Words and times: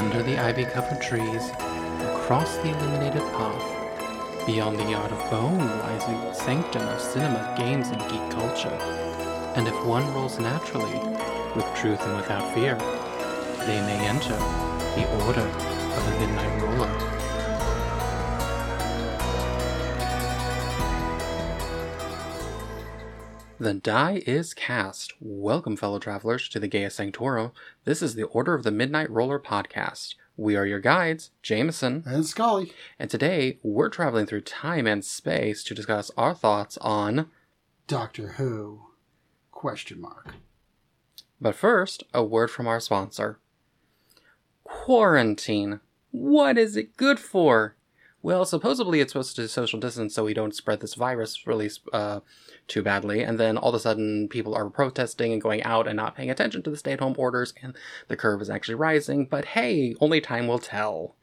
under 0.00 0.22
the 0.22 0.38
ivy 0.38 0.64
covered 0.64 1.02
trees, 1.02 1.50
across 2.14 2.56
the 2.56 2.70
illuminated 2.70 3.20
path, 3.34 4.46
beyond 4.46 4.78
the 4.78 4.90
yard 4.90 5.12
of 5.12 5.30
bone 5.30 5.58
lies 5.58 6.06
the 6.06 6.32
sanctum 6.32 6.80
of 6.88 6.98
cinema, 6.98 7.54
games, 7.58 7.88
and 7.88 8.00
geek 8.08 8.30
culture. 8.30 8.78
And 9.56 9.68
if 9.68 9.84
one 9.84 10.10
rolls 10.14 10.38
naturally, 10.38 10.98
with 11.54 11.66
truth 11.74 12.00
and 12.00 12.16
without 12.16 12.54
fear, 12.54 12.76
they 13.66 13.78
may 13.82 14.08
enter 14.08 14.38
the 14.96 15.06
Order 15.26 15.42
of 15.42 16.04
the 16.06 16.18
Midnight 16.18 16.62
Roller. 16.62 17.09
The 23.60 23.74
die 23.74 24.22
is 24.26 24.54
cast. 24.54 25.12
Welcome, 25.20 25.76
fellow 25.76 25.98
travelers, 25.98 26.48
to 26.48 26.58
the 26.58 26.66
Gaia 26.66 26.88
Sanctorum. 26.88 27.52
This 27.84 28.00
is 28.00 28.14
the 28.14 28.22
Order 28.24 28.54
of 28.54 28.62
the 28.62 28.70
Midnight 28.70 29.10
Roller 29.10 29.38
podcast. 29.38 30.14
We 30.38 30.56
are 30.56 30.64
your 30.64 30.80
guides, 30.80 31.30
Jameson, 31.42 32.02
And 32.06 32.24
Scully. 32.24 32.72
and 32.98 33.10
today 33.10 33.58
we're 33.62 33.90
traveling 33.90 34.24
through 34.24 34.40
time 34.42 34.86
and 34.86 35.04
space 35.04 35.62
to 35.64 35.74
discuss 35.74 36.10
our 36.16 36.34
thoughts 36.34 36.78
on. 36.78 37.28
Doctor 37.86 38.28
Who? 38.38 38.80
Question 39.50 40.00
mark. 40.00 40.36
But 41.38 41.54
first, 41.54 42.02
a 42.14 42.24
word 42.24 42.50
from 42.50 42.66
our 42.66 42.80
sponsor. 42.80 43.40
Quarantine. 44.64 45.80
What 46.12 46.56
is 46.56 46.78
it 46.78 46.96
good 46.96 47.20
for? 47.20 47.76
Well, 48.22 48.44
supposedly 48.44 49.00
it's 49.00 49.12
supposed 49.12 49.36
to 49.36 49.48
social 49.48 49.80
distance 49.80 50.14
so 50.14 50.24
we 50.24 50.34
don't 50.34 50.54
spread 50.54 50.80
this 50.80 50.94
virus 50.94 51.46
really 51.46 51.70
uh, 51.92 52.20
too 52.68 52.82
badly. 52.82 53.22
And 53.22 53.40
then 53.40 53.56
all 53.56 53.70
of 53.70 53.74
a 53.74 53.78
sudden, 53.78 54.28
people 54.28 54.54
are 54.54 54.68
protesting 54.68 55.32
and 55.32 55.40
going 55.40 55.62
out 55.62 55.88
and 55.88 55.96
not 55.96 56.16
paying 56.16 56.30
attention 56.30 56.62
to 56.64 56.70
the 56.70 56.76
stay 56.76 56.92
at 56.92 57.00
home 57.00 57.14
orders, 57.16 57.54
and 57.62 57.74
the 58.08 58.16
curve 58.16 58.42
is 58.42 58.50
actually 58.50 58.74
rising. 58.74 59.24
But 59.24 59.46
hey, 59.46 59.94
only 60.00 60.20
time 60.20 60.46
will 60.46 60.58
tell. 60.58 61.16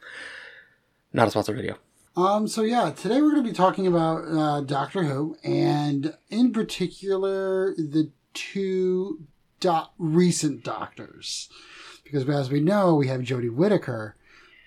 Not 1.13 1.27
a 1.27 1.31
sponsored 1.31 1.57
video. 1.57 1.77
Um, 2.15 2.47
so 2.47 2.63
yeah, 2.63 2.89
today 2.89 3.21
we're 3.21 3.31
going 3.31 3.43
to 3.43 3.49
be 3.49 3.55
talking 3.55 3.85
about 3.85 4.23
uh, 4.25 4.61
Doctor 4.61 5.03
Who, 5.03 5.37
and 5.43 6.17
in 6.29 6.51
particular 6.51 7.75
the 7.75 8.11
two 8.33 9.27
do- 9.59 9.81
recent 9.99 10.63
Doctors, 10.63 11.47
because 12.03 12.27
as 12.27 12.49
we 12.49 12.59
know, 12.59 12.95
we 12.95 13.05
have 13.07 13.21
Jodie 13.21 13.53
Whittaker, 13.53 14.15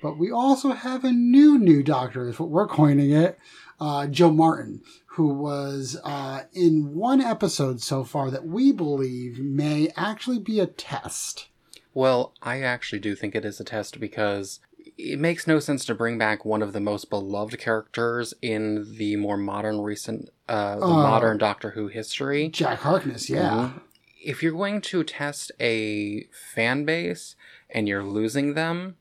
but 0.02 0.18
we 0.18 0.30
also 0.30 0.72
have 0.72 1.04
a 1.04 1.12
new 1.12 1.58
new 1.58 1.82
Doctor, 1.82 2.28
is 2.28 2.38
what 2.38 2.48
we're 2.50 2.66
coining 2.66 3.10
it, 3.10 3.38
uh, 3.80 4.06
Jo 4.06 4.30
Martin, 4.30 4.82
who 5.06 5.28
was 5.28 5.98
uh, 6.04 6.44
in 6.52 6.94
one 6.94 7.20
episode 7.20 7.80
so 7.80 8.04
far 8.04 8.30
that 8.30 8.46
we 8.46 8.72
believe 8.72 9.38
may 9.38 9.90
actually 9.96 10.38
be 10.38 10.60
a 10.60 10.66
test. 10.66 11.48
Well, 11.92 12.32
I 12.42 12.60
actually 12.62 13.00
do 13.00 13.14
think 13.16 13.34
it 13.34 13.44
is 13.44 13.58
a 13.60 13.64
test 13.64 13.98
because 13.98 14.60
it 14.96 15.18
makes 15.18 15.46
no 15.46 15.58
sense 15.58 15.84
to 15.86 15.94
bring 15.94 16.18
back 16.18 16.44
one 16.44 16.62
of 16.62 16.72
the 16.72 16.80
most 16.80 17.10
beloved 17.10 17.58
characters 17.58 18.32
in 18.42 18.96
the 18.96 19.16
more 19.16 19.36
modern 19.36 19.80
recent 19.80 20.28
uh 20.48 20.76
the 20.76 20.84
Oh. 20.84 20.92
modern 20.94 21.38
Doctor 21.38 21.70
Who 21.70 21.88
history. 21.88 22.48
Jack 22.48 22.80
Harkness, 22.80 23.28
yeah. 23.30 23.72
Mhm. 23.74 23.80
If 24.22 24.42
you're 24.42 24.52
going 24.52 24.82
to 24.82 25.02
test 25.02 25.50
a 25.58 26.24
fan 26.54 26.84
base 26.84 27.34
and 27.70 27.88
you're 27.88 28.04
losing 28.04 28.52
them, 28.54 28.96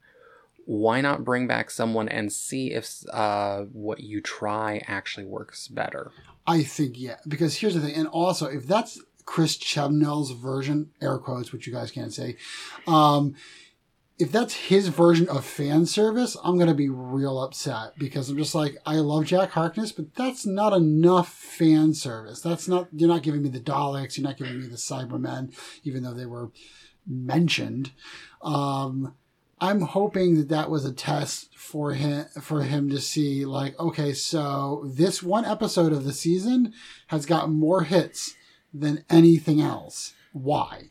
why 0.69 1.01
not 1.01 1.25
bring 1.25 1.47
back 1.47 1.71
someone 1.71 2.07
and 2.07 2.31
see 2.31 2.73
if 2.73 3.01
uh, 3.11 3.61
what 3.71 4.01
you 4.01 4.21
try 4.21 4.83
actually 4.85 5.25
works 5.25 5.67
better? 5.67 6.11
I 6.45 6.61
think 6.61 6.93
yeah, 6.95 7.15
because 7.27 7.57
here's 7.57 7.73
the 7.73 7.81
thing, 7.81 7.95
and 7.95 8.07
also 8.07 8.45
if 8.45 8.67
that's 8.67 9.01
Chris 9.25 9.57
Chibnall's 9.57 10.29
version, 10.29 10.91
air 11.01 11.17
quotes, 11.17 11.51
which 11.51 11.65
you 11.65 11.73
guys 11.73 11.89
can't 11.89 12.13
say, 12.13 12.37
um, 12.85 13.33
if 14.19 14.31
that's 14.31 14.53
his 14.53 14.89
version 14.89 15.27
of 15.27 15.43
fan 15.43 15.87
service, 15.87 16.37
I'm 16.43 16.59
gonna 16.59 16.75
be 16.75 16.89
real 16.89 17.41
upset 17.41 17.97
because 17.97 18.29
I'm 18.29 18.37
just 18.37 18.53
like 18.53 18.77
I 18.85 18.97
love 18.97 19.25
Jack 19.25 19.49
Harkness, 19.49 19.91
but 19.91 20.13
that's 20.13 20.45
not 20.45 20.73
enough 20.73 21.33
fan 21.33 21.95
service. 21.95 22.41
That's 22.41 22.67
not 22.67 22.89
you're 22.93 23.09
not 23.09 23.23
giving 23.23 23.41
me 23.41 23.49
the 23.49 23.59
Daleks, 23.59 24.19
you're 24.19 24.27
not 24.27 24.37
giving 24.37 24.59
me 24.61 24.67
the 24.67 24.75
Cybermen, 24.75 25.51
even 25.83 26.03
though 26.03 26.13
they 26.13 26.27
were 26.27 26.51
mentioned. 27.07 27.89
Um, 28.43 29.15
I'm 29.61 29.81
hoping 29.81 30.35
that 30.37 30.49
that 30.49 30.69
was 30.69 30.85
a 30.85 30.93
test 30.93 31.57
for 31.57 31.93
him 31.93 32.25
for 32.41 32.63
him 32.63 32.89
to 32.89 32.99
see 32.99 33.45
like 33.45 33.77
okay 33.79 34.13
so 34.13 34.83
this 34.85 35.21
one 35.21 35.45
episode 35.45 35.91
of 35.91 36.03
the 36.05 36.13
season 36.13 36.73
has 37.07 37.25
got 37.25 37.49
more 37.49 37.83
hits 37.83 38.35
than 38.73 39.03
anything 39.09 39.59
else 39.61 40.13
why 40.33 40.89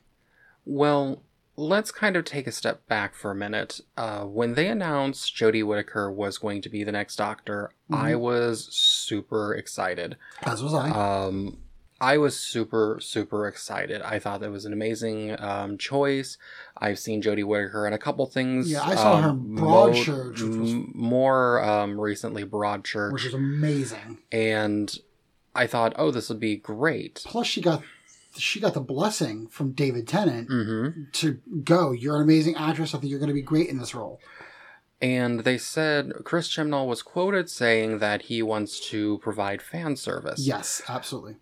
Well, 0.65 1.23
let's 1.57 1.91
kind 1.91 2.17
of 2.17 2.25
take 2.25 2.47
a 2.47 2.53
step 2.53 2.87
back 2.87 3.15
for 3.15 3.31
a 3.31 3.35
minute. 3.35 3.81
Uh, 3.97 4.25
when 4.25 4.55
they 4.55 4.69
announced 4.69 5.35
Jodie 5.35 5.65
Whittaker 5.65 6.11
was 6.11 6.39
going 6.39 6.61
to 6.63 6.69
be 6.69 6.85
the 6.85 6.93
next 6.93 7.17
Doctor, 7.17 7.71
I 7.91 8.15
was 8.15 8.69
super 8.71 9.55
excited. 9.55 10.17
as 10.43 10.63
was 10.63 10.75
I 10.75 10.91
Um, 10.91 11.59
I 12.01 12.17
was 12.19 12.39
super, 12.39 12.99
super 13.01 13.49
excited. 13.49 14.03
I 14.03 14.19
thought 14.21 14.41
that 14.41 14.51
was 14.53 14.65
an 14.65 14.73
amazing 14.73 15.35
um, 15.41 15.77
choice. 15.79 16.39
I've 16.77 16.99
seen 16.99 17.21
Jodie 17.23 17.45
Whittaker 17.45 17.87
in 17.89 17.93
a 17.93 17.99
couple 17.99 18.25
things. 18.27 18.71
Yeah, 18.71 18.83
I 18.85 18.95
saw 18.95 19.21
her 19.21 19.31
um, 19.31 19.57
Broadchurch, 19.59 20.41
was- 20.41 20.73
m- 20.73 20.93
more 20.95 21.61
um, 21.63 22.01
recently 22.01 22.45
Broadchurch, 22.45 23.13
which 23.13 23.25
is 23.27 23.35
amazing 23.35 24.19
and 24.31 24.97
I 25.55 25.67
thought, 25.67 25.93
oh, 25.97 26.13
this 26.13 26.29
would 26.29 26.39
be 26.39 26.57
great. 26.57 27.23
plus 27.27 27.47
she 27.49 27.61
got 27.61 27.83
she 28.37 28.61
got 28.61 28.75
the 28.75 28.81
blessing 28.81 29.49
from 29.49 29.73
David 29.73 30.07
Tennant 30.07 30.47
hmm 30.49 30.89
to 31.15 31.41
go 31.65 31.91
you're 31.91 32.15
an 32.17 32.23
amazing 32.23 32.55
actress 32.55 32.95
I 32.95 32.99
think 32.99 33.11
you're 33.11 33.19
going 33.19 33.29
to 33.29 33.35
be 33.35 33.43
great 33.43 33.69
in 33.69 33.79
this 33.79 33.95
role 33.95 34.21
And 35.01 35.41
they 35.41 35.59
said 35.59 36.13
Chris 36.25 36.49
Chibnall 36.49 36.87
was 36.87 37.03
quoted 37.03 37.51
saying 37.51 37.99
that 37.99 38.23
he 38.23 38.43
wants 38.43 38.79
to 38.91 39.19
provide 39.19 39.63
fan 39.63 39.97
service. 39.97 40.47
yes 40.47 40.83
absolutely 40.89 41.37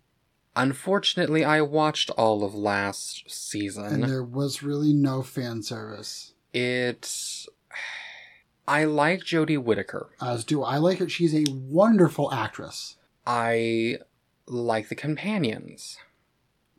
Unfortunately, 0.57 1.45
I 1.45 1.61
watched 1.61 2.09
all 2.11 2.43
of 2.43 2.55
last 2.55 3.23
season. 3.29 3.85
and 3.85 4.03
there 4.03 4.23
was 4.23 4.63
really 4.63 4.91
no 4.91 5.21
fan 5.21 5.61
service 5.61 6.33
It. 6.53 7.45
I 8.67 8.83
like 8.83 9.21
Jodie 9.21 9.61
Whittaker. 9.63 10.09
as 10.21 10.43
do 10.43 10.63
I 10.63 10.77
like 10.77 10.97
her 10.97 11.07
she's 11.07 11.33
a 11.35 11.45
wonderful 11.51 12.33
actress 12.33 12.95
I 13.25 13.99
like 14.47 14.89
the 14.89 14.95
companions. 14.95 15.97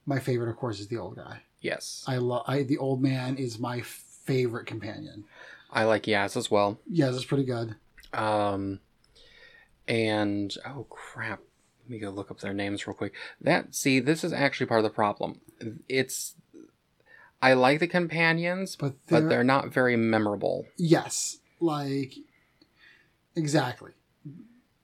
my 0.04 0.18
favorite 0.18 0.50
of 0.50 0.56
course 0.56 0.80
is 0.80 0.88
the 0.88 0.98
old 0.98 1.16
guy 1.16 1.42
Yes. 1.60 2.04
I 2.06 2.16
love. 2.18 2.44
I 2.46 2.62
the 2.64 2.78
old 2.78 3.00
man 3.02 3.36
is 3.36 3.58
my 3.58 3.80
favorite 3.80 4.66
companion. 4.66 5.24
I 5.72 5.84
like 5.84 6.04
Yaz 6.04 6.36
as 6.36 6.50
well. 6.50 6.78
Yes, 6.88 7.14
it's 7.16 7.24
pretty 7.24 7.44
good. 7.44 7.74
Um, 8.12 8.78
and 9.88 10.54
oh 10.66 10.86
crap, 10.88 11.40
let 11.88 11.90
me 11.90 11.98
go 11.98 12.10
look 12.10 12.30
up 12.30 12.40
their 12.40 12.52
names 12.52 12.86
real 12.86 12.94
quick. 12.94 13.14
That 13.40 13.74
see, 13.74 13.98
this 13.98 14.22
is 14.22 14.32
actually 14.32 14.66
part 14.66 14.80
of 14.80 14.84
the 14.84 14.90
problem. 14.90 15.40
It's 15.88 16.34
I 17.40 17.54
like 17.54 17.80
the 17.80 17.86
companions, 17.86 18.76
But 18.76 18.94
but 19.08 19.20
they're, 19.20 19.28
they're 19.28 19.44
not 19.44 19.72
very 19.72 19.96
memorable. 19.96 20.66
yes, 20.76 21.38
like 21.60 22.14
exactly. 23.34 23.92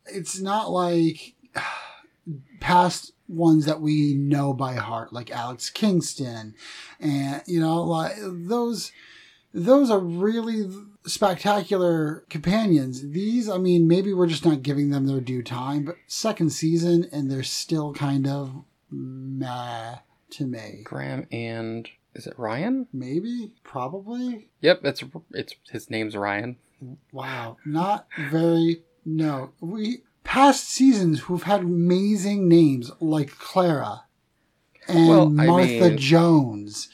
It's 0.06 0.40
not 0.40 0.70
like 0.70 1.34
past 2.60 3.12
ones 3.28 3.66
that 3.66 3.80
we 3.82 4.14
know 4.14 4.54
by 4.54 4.74
heart, 4.74 5.12
like 5.12 5.30
Alex 5.30 5.68
Kingston, 5.68 6.54
and 7.00 7.42
you 7.46 7.60
know, 7.60 7.82
like 7.82 8.14
those. 8.18 8.92
Those 9.54 9.88
are 9.90 10.00
really 10.00 10.68
spectacular 11.06 12.24
companions. 12.28 13.08
These, 13.10 13.48
I 13.48 13.58
mean, 13.58 13.86
maybe 13.86 14.12
we're 14.12 14.26
just 14.26 14.44
not 14.44 14.62
giving 14.62 14.90
them 14.90 15.06
their 15.06 15.20
due 15.20 15.42
time, 15.42 15.84
but 15.84 15.96
second 16.08 16.50
season 16.50 17.06
and 17.12 17.30
they're 17.30 17.42
still 17.44 17.92
kind 17.94 18.26
of 18.26 18.64
meh 18.90 19.96
to 20.30 20.46
me. 20.46 20.80
Graham 20.84 21.26
and 21.30 21.88
is 22.14 22.26
it 22.26 22.38
Ryan? 22.38 22.88
Maybe, 22.92 23.52
probably. 23.62 24.48
Yep, 24.60 24.80
it's 24.84 25.04
it's 25.32 25.54
his 25.70 25.90
name's 25.90 26.16
Ryan. 26.16 26.56
Wow, 27.12 27.56
not 27.64 28.06
very. 28.30 28.82
No, 29.04 29.50
we 29.60 30.02
past 30.24 30.68
seasons 30.68 31.28
we've 31.28 31.42
had 31.42 31.60
amazing 31.60 32.48
names 32.48 32.90
like 33.00 33.30
Clara 33.38 34.04
and 34.88 35.08
Well, 35.08 35.28
Martha 35.30 35.90
mean- 35.90 35.98
Jones, 35.98 36.88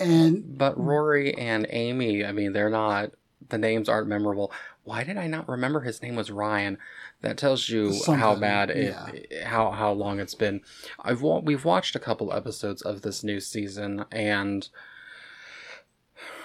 and 0.00 0.56
But 0.58 0.78
Rory 0.78 1.34
and 1.34 1.66
Amy, 1.70 2.24
I 2.24 2.32
mean, 2.32 2.52
they're 2.52 2.70
not. 2.70 3.12
The 3.48 3.58
names 3.58 3.88
aren't 3.88 4.08
memorable. 4.08 4.52
Why 4.84 5.04
did 5.04 5.16
I 5.16 5.26
not 5.26 5.48
remember 5.48 5.80
his 5.80 6.02
name 6.02 6.16
was 6.16 6.30
Ryan? 6.30 6.78
That 7.22 7.38
tells 7.38 7.68
you 7.68 7.88
how 7.88 7.92
Something, 7.94 8.40
bad 8.40 8.70
it, 8.70 9.42
how 9.44 9.70
how 9.70 9.92
long 9.92 10.20
it's 10.20 10.34
been. 10.34 10.60
I've 11.00 11.22
we've 11.22 11.64
watched 11.64 11.96
a 11.96 12.00
couple 12.00 12.32
episodes 12.32 12.82
of 12.82 13.02
this 13.02 13.24
new 13.24 13.40
season, 13.40 14.04
and 14.12 14.68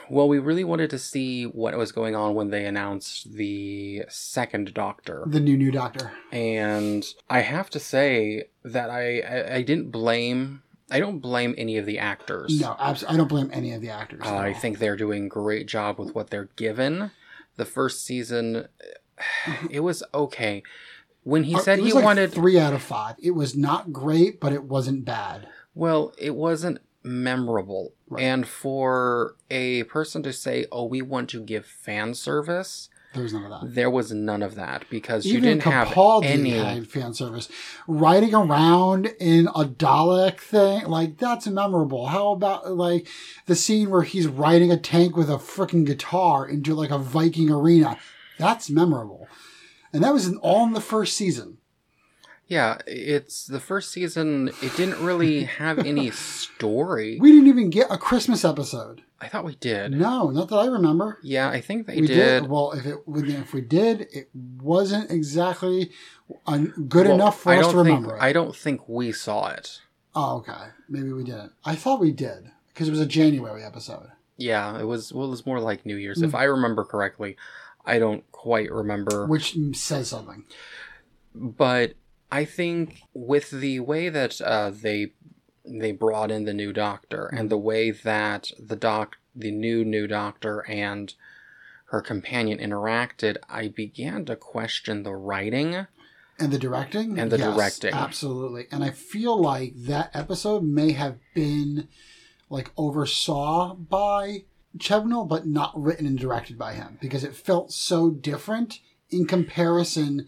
well, 0.10 0.28
we 0.28 0.40
really 0.40 0.64
wanted 0.64 0.90
to 0.90 1.00
see 1.00 1.46
what 1.46 1.78
was 1.78 1.92
going 1.92 2.16
on 2.16 2.36
when 2.36 2.50
they 2.50 2.66
announced 2.66 3.34
the 3.34 4.04
second 4.10 4.74
Doctor. 4.74 5.24
the 5.26 5.40
new 5.40 5.56
new 5.58 5.72
Doctor. 5.72 6.12
and 6.32 7.06
I 7.30 7.42
have 7.42 7.70
to 7.72 7.80
say 7.80 8.46
that 8.64 8.90
I 8.90 9.20
I, 9.22 9.56
I 9.56 9.62
didn't 9.62 9.92
blame 9.92 10.64
I 10.92 11.00
don't 11.00 11.20
blame 11.20 11.56
any 11.58 11.78
of 11.78 11.86
the 11.86 11.98
actors. 12.00 12.60
No, 12.60 12.76
abs- 12.80 13.04
I 13.08 13.16
don't 13.18 13.28
blame 13.30 13.50
any 13.54 13.74
of 13.74 13.82
the 13.82 13.90
actors. 13.90 14.22
Uh, 14.26 14.36
I 14.36 14.54
think 14.54 14.78
they're 14.80 14.98
doing 14.98 15.26
a 15.26 15.30
great 15.30 15.68
job 15.68 15.98
with 15.98 16.14
what 16.14 16.30
they're 16.30 16.50
given. 16.56 17.12
The 17.56 17.66
first 17.66 18.06
season, 18.06 18.68
it 19.70 19.80
was 19.82 20.04
okay. 20.14 20.64
When 21.24 21.44
he 21.44 21.56
Uh, 21.56 21.60
said 21.60 21.80
he 21.80 21.94
like 21.94 22.04
wanted, 22.04 22.32
three 22.32 22.60
out 22.60 22.74
of 22.74 22.82
five. 22.82 23.16
It 23.20 23.32
was 23.32 23.56
not 23.56 23.94
great, 23.94 24.40
but 24.40 24.54
it 24.54 24.64
wasn't 24.64 25.06
bad. 25.06 25.48
well, 25.74 26.14
it 26.18 26.36
wasn't 26.36 26.80
memorable. 27.04 27.94
Right. 28.10 28.24
And 28.24 28.48
for 28.48 29.36
a 29.50 29.84
person 29.84 30.22
to 30.24 30.34
say, 30.34 30.66
"Oh, 30.72 30.86
we 30.86 31.02
want 31.02 31.30
to 31.30 31.42
give 31.42 31.66
fan 31.66 32.14
service," 32.14 32.90
There 33.14 33.24
was 33.24 33.34
none 33.34 33.44
of 33.44 33.50
that. 33.62 33.76
there 33.76 33.90
was 33.90 34.12
none 34.14 34.42
of 34.42 34.56
that 34.56 34.86
because 34.90 35.26
you 35.26 35.38
Even 35.38 35.58
didn't 35.60 35.64
have 35.64 35.90
Capaldi 35.90 36.26
any. 36.28 36.52
had 36.52 36.88
fan 36.88 37.14
service. 37.14 37.50
Riding 37.88 38.34
around 38.34 39.08
in 39.20 39.48
a 39.48 39.66
Dalek 39.66 40.40
thing, 40.40 40.86
like 40.86 41.18
that's 41.18 41.46
memorable. 41.48 42.08
How 42.08 42.32
about 42.32 42.72
like 42.74 43.08
the 43.48 43.56
scene 43.56 43.90
where 43.90 44.04
he's 44.04 44.28
riding 44.28 44.72
a 44.72 44.78
tank 44.78 45.18
with 45.18 45.30
a 45.30 45.34
freaking 45.38 45.86
guitar 45.86 46.48
into 46.48 46.74
like 46.74 46.90
a 46.92 46.98
Viking 46.98 47.50
arena? 47.52 47.98
That's 48.38 48.70
memorable. 48.70 49.28
And 49.94 50.04
that 50.04 50.14
was 50.14 50.28
in, 50.28 50.38
all 50.38 50.64
in 50.66 50.72
the 50.74 50.80
first 50.82 51.18
season. 51.18 51.58
Yeah, 52.52 52.80
it's 52.86 53.46
the 53.48 53.62
first 53.62 53.92
season. 53.94 54.50
It 54.62 54.76
didn't 54.76 55.02
really 55.02 55.44
have 55.62 55.80
any 55.80 56.12
story. 56.12 57.18
We 57.18 57.32
didn't 57.32 57.48
even 57.48 57.70
get 57.70 57.88
a 57.90 57.98
Christmas 57.98 58.44
episode. 58.44 59.04
I 59.22 59.30
thought 59.30 59.46
we 59.46 59.56
did. 59.56 59.94
No, 59.94 60.30
not 60.32 60.50
that 60.50 60.58
I 60.58 60.66
remember. 60.66 61.18
Yeah, 61.24 61.50
I 61.50 61.62
think 61.62 61.88
they 61.88 62.02
we 62.02 62.08
did. 62.08 62.50
Well, 62.50 62.74
if 62.74 62.86
it 62.86 62.98
if 63.08 63.54
we 63.54 63.62
did, 63.62 64.02
it 64.12 64.30
wasn't 64.62 65.10
exactly 65.12 65.92
good 66.90 67.06
Well, 67.06 67.16
enough 67.16 67.40
for 67.40 67.54
I 67.54 67.60
us 67.60 67.68
to 67.68 67.72
think, 67.72 67.86
remember. 67.88 68.18
it. 68.18 68.22
I 68.22 68.34
don't 68.34 68.54
think 68.54 68.82
we 68.90 69.14
saw 69.14 69.48
it. 69.52 69.80
Oh, 70.14 70.38
okay. 70.40 70.72
Maybe 70.90 71.14
we 71.14 71.24
didn't. 71.24 71.54
I 71.64 71.76
thought 71.76 72.02
we 72.02 72.12
did 72.12 72.52
because 72.74 72.90
it 72.90 72.92
was 72.92 73.00
a 73.00 73.06
January 73.06 73.64
episode. 73.64 74.10
Yeah, 74.36 74.78
it 74.78 74.84
was. 74.86 75.14
Well, 75.14 75.28
it 75.28 75.30
was 75.32 75.46
more 75.46 75.62
like 75.62 75.86
New 75.86 75.96
Year's, 75.96 76.20
Hmm. 76.20 76.26
if 76.26 76.36
I 76.36 76.44
remember 76.44 76.84
correctly. 76.84 77.38
I 77.86 77.98
don't 77.98 78.30
quite 78.34 78.70
remember, 78.72 79.26
which 79.26 79.56
says 79.74 80.10
something. 80.10 80.44
but 81.34 81.94
I 82.32 82.46
think 82.46 83.04
with 83.14 83.52
the 83.52 83.82
way 83.82 84.10
that 84.10 84.40
uh, 84.42 84.72
they 84.72 85.14
they 85.66 85.92
brought 85.92 86.32
in 86.32 86.46
the 86.46 86.54
new 86.54 86.74
Doctor 86.74 87.28
and 87.28 87.50
the 87.50 87.58
way 87.58 87.92
that 87.92 88.52
the 88.58 88.76
doc, 88.76 89.18
the 89.36 89.52
new 89.52 89.84
new 89.84 90.08
Doctor, 90.08 90.60
and 90.68 91.14
her 91.92 92.02
companion 92.02 92.58
interacted, 92.58 93.36
I 93.50 93.68
began 93.68 94.26
to 94.26 94.36
question 94.38 95.04
the 95.04 95.14
writing. 95.14 95.88
And 96.40 96.52
the 96.52 96.58
directing? 96.58 97.20
And 97.20 97.32
the 97.32 97.38
Yes, 97.38 97.54
directing. 97.54 97.94
Absolutely. 97.94 98.68
And 98.72 98.84
I 98.84 98.92
feel 98.92 99.40
like 99.40 99.74
that 99.76 100.10
episode 100.14 100.64
may 100.64 100.94
have 100.94 101.20
been 101.36 101.90
like 102.50 102.72
oversaw 102.78 103.76
by 103.76 104.46
Chibnall, 104.78 105.28
but 105.28 105.46
not 105.46 105.80
written 105.80 106.06
and 106.06 106.18
directed 106.18 106.58
by 106.58 106.74
him 106.74 106.98
because 107.02 107.26
it 107.26 107.36
felt 107.36 107.74
so 107.74 108.10
different 108.10 108.80
in 109.10 109.28
comparison 109.28 110.28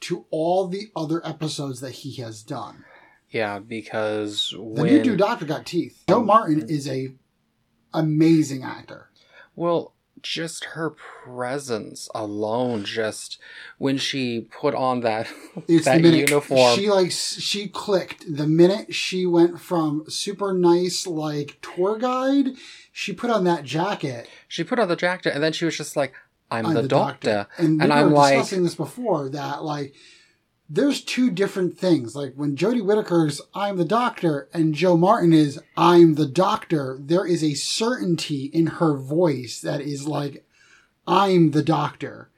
to 0.00 0.26
all 0.30 0.66
the 0.66 0.90
other 0.96 1.24
episodes 1.26 1.80
that 1.80 1.90
he 1.92 2.14
has 2.22 2.42
done. 2.42 2.84
Yeah, 3.30 3.60
because 3.60 4.50
The 4.50 4.60
when 4.60 4.86
new 4.86 5.02
new 5.02 5.16
Doctor 5.16 5.44
got 5.44 5.66
teeth. 5.66 6.02
Jo 6.08 6.22
Martin 6.22 6.62
um, 6.62 6.68
is 6.68 6.88
a 6.88 7.14
amazing 7.94 8.64
actor. 8.64 9.10
Well, 9.54 9.94
just 10.22 10.64
her 10.66 10.90
presence 10.90 12.08
alone, 12.14 12.84
just 12.84 13.38
when 13.78 13.98
she 13.98 14.40
put 14.40 14.74
on 14.74 15.00
that 15.00 15.28
It's 15.68 15.84
that 15.84 16.02
uniform. 16.02 16.76
she 16.76 16.90
like 16.90 17.10
she 17.10 17.68
clicked 17.68 18.24
the 18.36 18.46
minute 18.46 18.94
she 18.94 19.26
went 19.26 19.60
from 19.60 20.04
super 20.08 20.52
nice 20.52 21.06
like 21.06 21.58
tour 21.62 21.98
guide. 21.98 22.56
She 22.92 23.12
put 23.12 23.30
on 23.30 23.44
that 23.44 23.64
jacket. 23.64 24.28
she 24.48 24.64
put 24.64 24.78
on 24.78 24.88
the 24.88 24.96
jacket, 24.96 25.34
and 25.34 25.42
then 25.42 25.52
she 25.52 25.64
was 25.64 25.76
just 25.76 25.96
like, 25.96 26.12
"I'm, 26.50 26.66
I'm 26.66 26.74
the, 26.74 26.88
doctor,", 26.88 27.46
and, 27.56 27.80
and 27.80 27.90
we 27.92 27.98
I'm 27.98 28.10
were 28.10 28.16
like, 28.16 28.34
discussing 28.34 28.64
this 28.64 28.74
before 28.74 29.28
that 29.30 29.62
like 29.62 29.94
there's 30.68 31.02
two 31.02 31.30
different 31.30 31.76
things. 31.76 32.14
Like 32.14 32.34
when 32.34 32.56
Jodie 32.56 32.84
Whittaker's 32.84 33.40
"I'm 33.54 33.76
the 33.76 33.84
doctor" 33.84 34.48
and 34.54 34.74
Jo 34.74 34.96
Martin 34.96 35.32
is 35.32 35.60
"I'm 35.76 36.14
the 36.14 36.26
doctor," 36.26 36.96
there 37.00 37.26
is 37.26 37.42
a 37.42 37.54
certainty 37.54 38.44
in 38.44 38.66
her 38.66 38.96
voice 38.96 39.60
that 39.60 39.80
is 39.80 40.06
like 40.06 40.44
"I'm 41.06 41.50
the 41.50 41.64
doctor." 41.64 42.30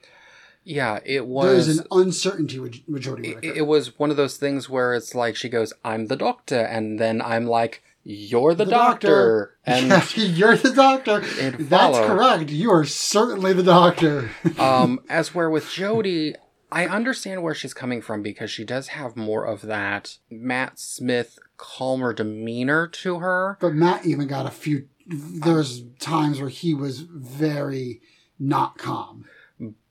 "Yeah, 0.65 1.01
it 1.05 1.27
was. 1.27 1.47
There 1.47 1.57
is 1.57 1.67
was." 1.69 1.79
an 1.79 1.87
uncertainty 1.91 2.59
with, 2.59 2.77
with 2.89 3.03
Jodie 3.03 3.39
It, 3.43 3.59
it 3.59 3.67
was 3.67 3.99
one 3.99 4.11
of 4.11 4.17
those 4.17 4.39
things 4.39 4.71
where 4.71 4.95
it's 4.95 5.15
like 5.15 5.37
she 5.37 5.51
goes, 5.51 5.75
"I'm 5.85 6.07
the 6.07 6.17
doctor," 6.17 6.61
and 6.61 6.99
then 6.99 7.21
I'm 7.21 7.47
like, 7.47 7.83
"You're 8.31 8.55
the, 8.55 8.65
doctor. 8.65 9.57
and 9.65 9.87
you're 10.17 10.57
the 10.57 10.73
doctor. 10.73 11.21
That's 11.21 11.99
correct. 11.99 12.51
You 12.51 12.71
are 12.73 12.85
certainly 12.85 13.53
the 13.53 13.63
doctor. 13.63 14.31
um, 14.59 15.01
as 15.09 15.35
where 15.35 15.51
with 15.51 15.67
Jodie, 15.67 16.35
I 16.71 16.87
understand 16.87 17.43
where 17.43 17.55
she's 17.55 17.75
coming 17.75 18.01
from 18.01 18.23
because 18.23 18.51
she 18.51 18.65
does 18.65 18.89
have 18.89 19.17
more 19.17 19.45
of 19.45 19.63
that 19.63 20.19
Matt 20.31 20.79
Smith 20.79 21.39
calmer 21.57 22.13
demeanor 22.13 22.89
to 22.89 23.19
her. 23.19 23.59
but 23.61 23.75
Matt 23.75 24.07
even 24.07 24.27
got 24.27 24.47
a 24.47 24.51
few. 24.51 24.89
There's 25.07 25.83
times 25.99 26.41
where 26.41 26.49
he 26.49 26.75
was 26.75 27.01
very 27.01 28.01
not 28.39 28.79
calm. 28.79 29.27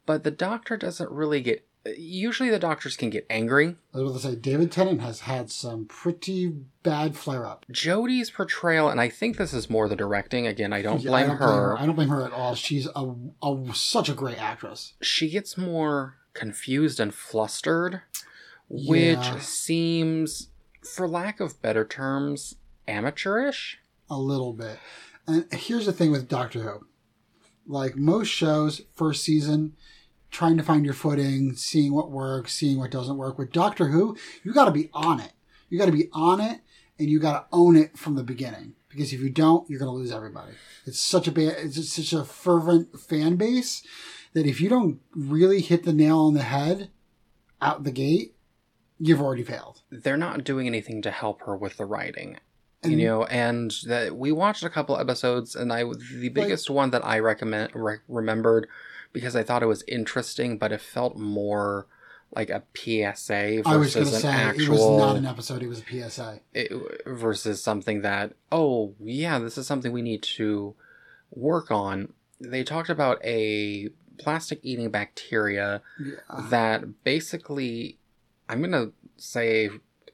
But 0.05 0.23
the 0.23 0.31
doctor 0.31 0.75
doesn't 0.75 1.11
really 1.11 1.41
get. 1.41 1.65
Usually, 1.97 2.49
the 2.51 2.59
doctors 2.59 2.95
can 2.95 3.09
get 3.09 3.25
angry. 3.29 3.75
I 3.93 3.97
was 3.97 4.11
about 4.11 4.21
to 4.21 4.27
say, 4.27 4.35
David 4.39 4.71
Tennant 4.71 5.01
has 5.01 5.21
had 5.21 5.49
some 5.49 5.85
pretty 5.85 6.47
bad 6.83 7.15
flare 7.17 7.45
up. 7.45 7.65
Jodie's 7.71 8.29
portrayal, 8.29 8.89
and 8.89 9.01
I 9.01 9.09
think 9.09 9.37
this 9.37 9.51
is 9.51 9.67
more 9.69 9.89
the 9.89 9.95
directing. 9.95 10.45
Again, 10.45 10.73
I 10.73 10.83
don't 10.83 11.03
blame 11.03 11.25
I 11.25 11.27
don't 11.29 11.37
her. 11.37 11.77
I 11.79 11.85
don't 11.87 11.95
blame 11.95 12.09
her 12.09 12.23
at 12.23 12.33
all. 12.33 12.53
She's 12.53 12.87
a, 12.95 13.15
a 13.41 13.73
such 13.73 14.09
a 14.09 14.13
great 14.13 14.39
actress. 14.39 14.93
She 15.01 15.29
gets 15.29 15.57
more 15.57 16.17
confused 16.35 16.99
and 16.99 17.13
flustered, 17.15 18.01
which 18.69 19.17
Yeah. 19.17 19.39
seems, 19.39 20.49
for 20.83 21.07
lack 21.07 21.39
of 21.39 21.61
better 21.63 21.83
terms, 21.83 22.55
amateurish. 22.87 23.79
a 24.09 24.17
little 24.19 24.53
bit. 24.53 24.77
And 25.25 25.45
here's 25.51 25.85
the 25.87 25.93
thing 25.93 26.11
with 26.11 26.27
Doctor 26.27 26.61
Who. 26.61 26.85
Like 27.65 27.95
most 27.95 28.27
shows, 28.27 28.81
first 28.95 29.23
season, 29.23 29.75
trying 30.31 30.57
to 30.57 30.63
find 30.63 30.85
your 30.85 30.93
footing, 30.93 31.55
seeing 31.55 31.93
what 31.93 32.09
works, 32.09 32.53
seeing 32.53 32.79
what 32.79 32.89
doesn't 32.91 33.17
work. 33.17 33.37
With 33.37 33.51
Doctor 33.51 33.87
Who, 33.87 34.17
you 34.43 34.53
got 34.53 34.65
to 34.65 34.71
be 34.71 34.89
on 34.93 35.19
it. 35.19 35.33
You 35.69 35.77
got 35.77 35.85
to 35.85 35.91
be 35.91 36.09
on 36.13 36.39
it 36.41 36.61
and 36.97 37.09
you 37.09 37.19
got 37.19 37.33
to 37.39 37.45
own 37.55 37.75
it 37.75 37.97
from 37.97 38.15
the 38.15 38.23
beginning. 38.23 38.73
Because 38.89 39.13
if 39.13 39.19
you 39.21 39.29
don't, 39.29 39.69
you're 39.69 39.79
going 39.79 39.91
to 39.91 39.95
lose 39.95 40.11
everybody. 40.11 40.53
It's 40.85 40.99
such 40.99 41.27
a 41.27 41.31
bad, 41.31 41.55
it's 41.59 41.93
such 41.93 42.11
a 42.13 42.25
fervent 42.25 42.99
fan 42.99 43.35
base 43.35 43.83
that 44.33 44.45
if 44.45 44.59
you 44.59 44.69
don't 44.69 44.99
really 45.15 45.61
hit 45.61 45.83
the 45.83 45.93
nail 45.93 46.19
on 46.19 46.33
the 46.33 46.43
head 46.43 46.89
out 47.61 47.83
the 47.83 47.91
gate, 47.91 48.35
you've 48.99 49.21
already 49.21 49.43
failed. 49.43 49.81
They're 49.91 50.17
not 50.17 50.43
doing 50.43 50.67
anything 50.67 51.01
to 51.03 51.11
help 51.11 51.41
her 51.43 51.55
with 51.55 51.77
the 51.77 51.85
writing. 51.85 52.37
And- 52.83 52.99
you 52.99 53.05
know, 53.07 53.25
and 53.25 53.71
that 53.85 54.15
we 54.17 54.31
watched 54.31 54.63
a 54.63 54.69
couple 54.69 54.97
episodes, 54.97 55.55
and 55.55 55.71
I 55.71 55.83
the 56.13 56.29
biggest 56.29 56.69
one 56.69 56.89
that 56.91 57.05
I 57.05 57.19
recommend 57.19 57.71
re- 57.75 57.99
remembered 58.07 58.67
because 59.13 59.35
I 59.35 59.43
thought 59.43 59.63
it 59.63 59.67
was 59.67 59.83
interesting, 59.87 60.57
but 60.57 60.71
it 60.71 60.81
felt 60.81 61.17
more 61.17 61.87
like 62.33 62.49
a 62.49 62.63
PSA 62.75 63.61
I 63.65 63.75
was 63.75 63.93
going 63.93 64.05
versus 64.05 64.09
to 64.11 64.15
an 64.15 64.21
say 64.21 64.29
actual 64.29 64.65
it 64.65 64.69
was 64.69 64.97
not 64.97 65.15
an 65.17 65.25
episode; 65.25 65.61
it 65.63 65.67
was 65.67 65.81
a 65.81 66.09
PSA. 66.09 66.39
it, 66.53 66.71
versus 67.05 67.61
something 67.61 68.01
that 68.01 68.33
oh 68.51 68.95
yeah 69.01 69.37
this 69.39 69.57
is 69.57 69.67
something 69.67 69.91
we 69.91 70.01
need 70.01 70.21
to 70.23 70.73
work 71.31 71.71
on 71.71 72.13
they 72.39 72.63
talked 72.63 72.89
about 72.89 73.19
a 73.25 73.89
plastic 74.17 74.59
eating 74.63 74.89
bacteria 74.89 75.81
Yeah. 75.99 76.15
that 76.49 77.03
basically 77.03 77.97
i'm 78.49 78.61
gonna 78.61 78.91
say 79.17 79.69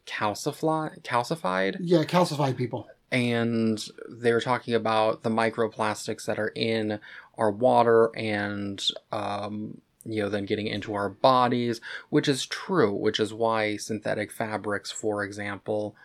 calcify 0.05 0.99
calcified 1.03 1.77
Yeah, 1.79 2.03
calcified 2.03 2.57
people. 2.57 2.87
and 3.11 3.83
they 4.09 4.31
were 4.33 4.41
talking 4.41 4.73
about 4.73 5.23
the 5.23 5.29
microplastics 5.29 6.25
that 6.25 6.39
are 6.39 6.51
in 6.55 6.99
our 7.37 7.51
water 7.51 8.11
and 8.15 8.89
um, 9.11 9.81
you 10.05 10.21
know 10.21 10.29
then 10.29 10.45
getting 10.45 10.67
into 10.67 10.93
our 10.93 11.09
bodies 11.09 11.81
which 12.09 12.27
is 12.27 12.45
true 12.45 12.93
which 12.93 13.19
is 13.19 13.33
why 13.33 13.77
synthetic 13.77 14.31
fabrics 14.31 14.91
for 14.91 15.23
example 15.23 15.95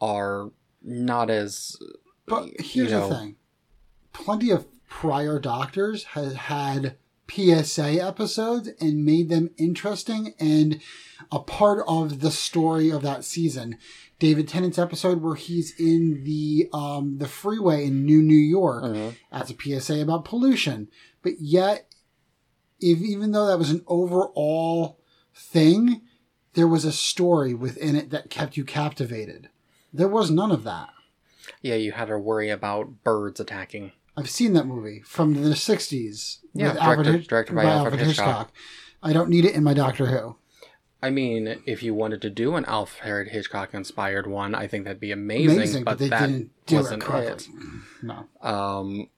are 0.00 0.50
not 0.82 1.30
as 1.30 1.76
But 2.26 2.46
you 2.46 2.54
here's 2.60 2.90
know, 2.90 3.08
the 3.08 3.14
thing: 3.14 3.36
plenty 4.12 4.50
of 4.50 4.66
prior 4.88 5.38
doctors 5.38 6.04
has 6.04 6.34
had 6.34 6.96
PSA 7.30 8.04
episodes 8.04 8.70
and 8.80 9.04
made 9.04 9.28
them 9.28 9.50
interesting 9.56 10.34
and 10.40 10.80
a 11.30 11.38
part 11.38 11.84
of 11.86 12.20
the 12.20 12.30
story 12.30 12.90
of 12.90 13.02
that 13.02 13.24
season. 13.24 13.78
David 14.20 14.46
Tennant's 14.46 14.78
episode 14.78 15.20
where 15.22 15.34
he's 15.34 15.72
in 15.80 16.22
the 16.24 16.68
um, 16.72 17.18
the 17.18 17.26
freeway 17.26 17.86
in 17.86 18.04
New 18.06 18.22
New 18.22 18.34
York. 18.36 18.84
Mhm. 18.84 19.16
That's 19.32 19.50
a 19.50 19.54
PSA 19.80 20.00
about 20.00 20.24
pollution. 20.24 20.88
But 21.22 21.40
yet, 21.40 21.92
if, 22.78 23.00
even 23.00 23.32
though 23.32 23.46
that 23.48 23.58
was 23.58 23.70
an 23.70 23.82
overall 23.88 25.00
thing, 25.34 26.02
there 26.54 26.68
was 26.68 26.84
a 26.84 26.92
story 26.92 27.54
within 27.54 27.96
it 27.96 28.10
that 28.10 28.30
kept 28.30 28.56
you 28.56 28.64
captivated. 28.64 29.48
There 29.92 30.08
was 30.08 30.30
none 30.30 30.52
of 30.52 30.62
that. 30.64 30.90
Yeah, 31.62 31.74
you 31.74 31.92
had 31.92 32.06
to 32.08 32.18
worry 32.18 32.50
about 32.50 33.02
birds 33.02 33.40
attacking. 33.40 33.92
I've 34.16 34.30
seen 34.30 34.52
that 34.52 34.66
movie 34.66 35.00
from 35.04 35.34
the 35.34 35.50
60s. 35.50 36.38
Yeah, 36.52 36.74
directed- 36.74 37.26
directed 37.26 37.54
by 37.56 37.64
Alfred 37.64 38.00
Hitchcock. 38.00 38.52
I 39.02 39.12
don't 39.12 39.30
need 39.30 39.44
it 39.46 39.54
in 39.54 39.64
my 39.64 39.72
Doctor 39.74 40.06
Who. 40.06 40.36
I 41.02 41.10
mean, 41.10 41.62
if 41.66 41.82
you 41.82 41.94
wanted 41.94 42.20
to 42.22 42.30
do 42.30 42.56
an 42.56 42.64
Alfred 42.66 43.28
Hitchcock 43.28 43.72
inspired 43.72 44.26
one, 44.26 44.54
I 44.54 44.66
think 44.66 44.84
that'd 44.84 45.00
be 45.00 45.12
amazing. 45.12 45.56
Amazing, 45.56 45.84
but, 45.84 45.92
but, 45.92 45.98
they 45.98 46.08
that 46.08 46.26
didn't 46.26 46.50
do 46.66 46.76
it 46.76 46.78
wasn't 46.78 47.02
correctly. 47.02 47.54
No. 48.02 48.26
Um, 48.42 49.08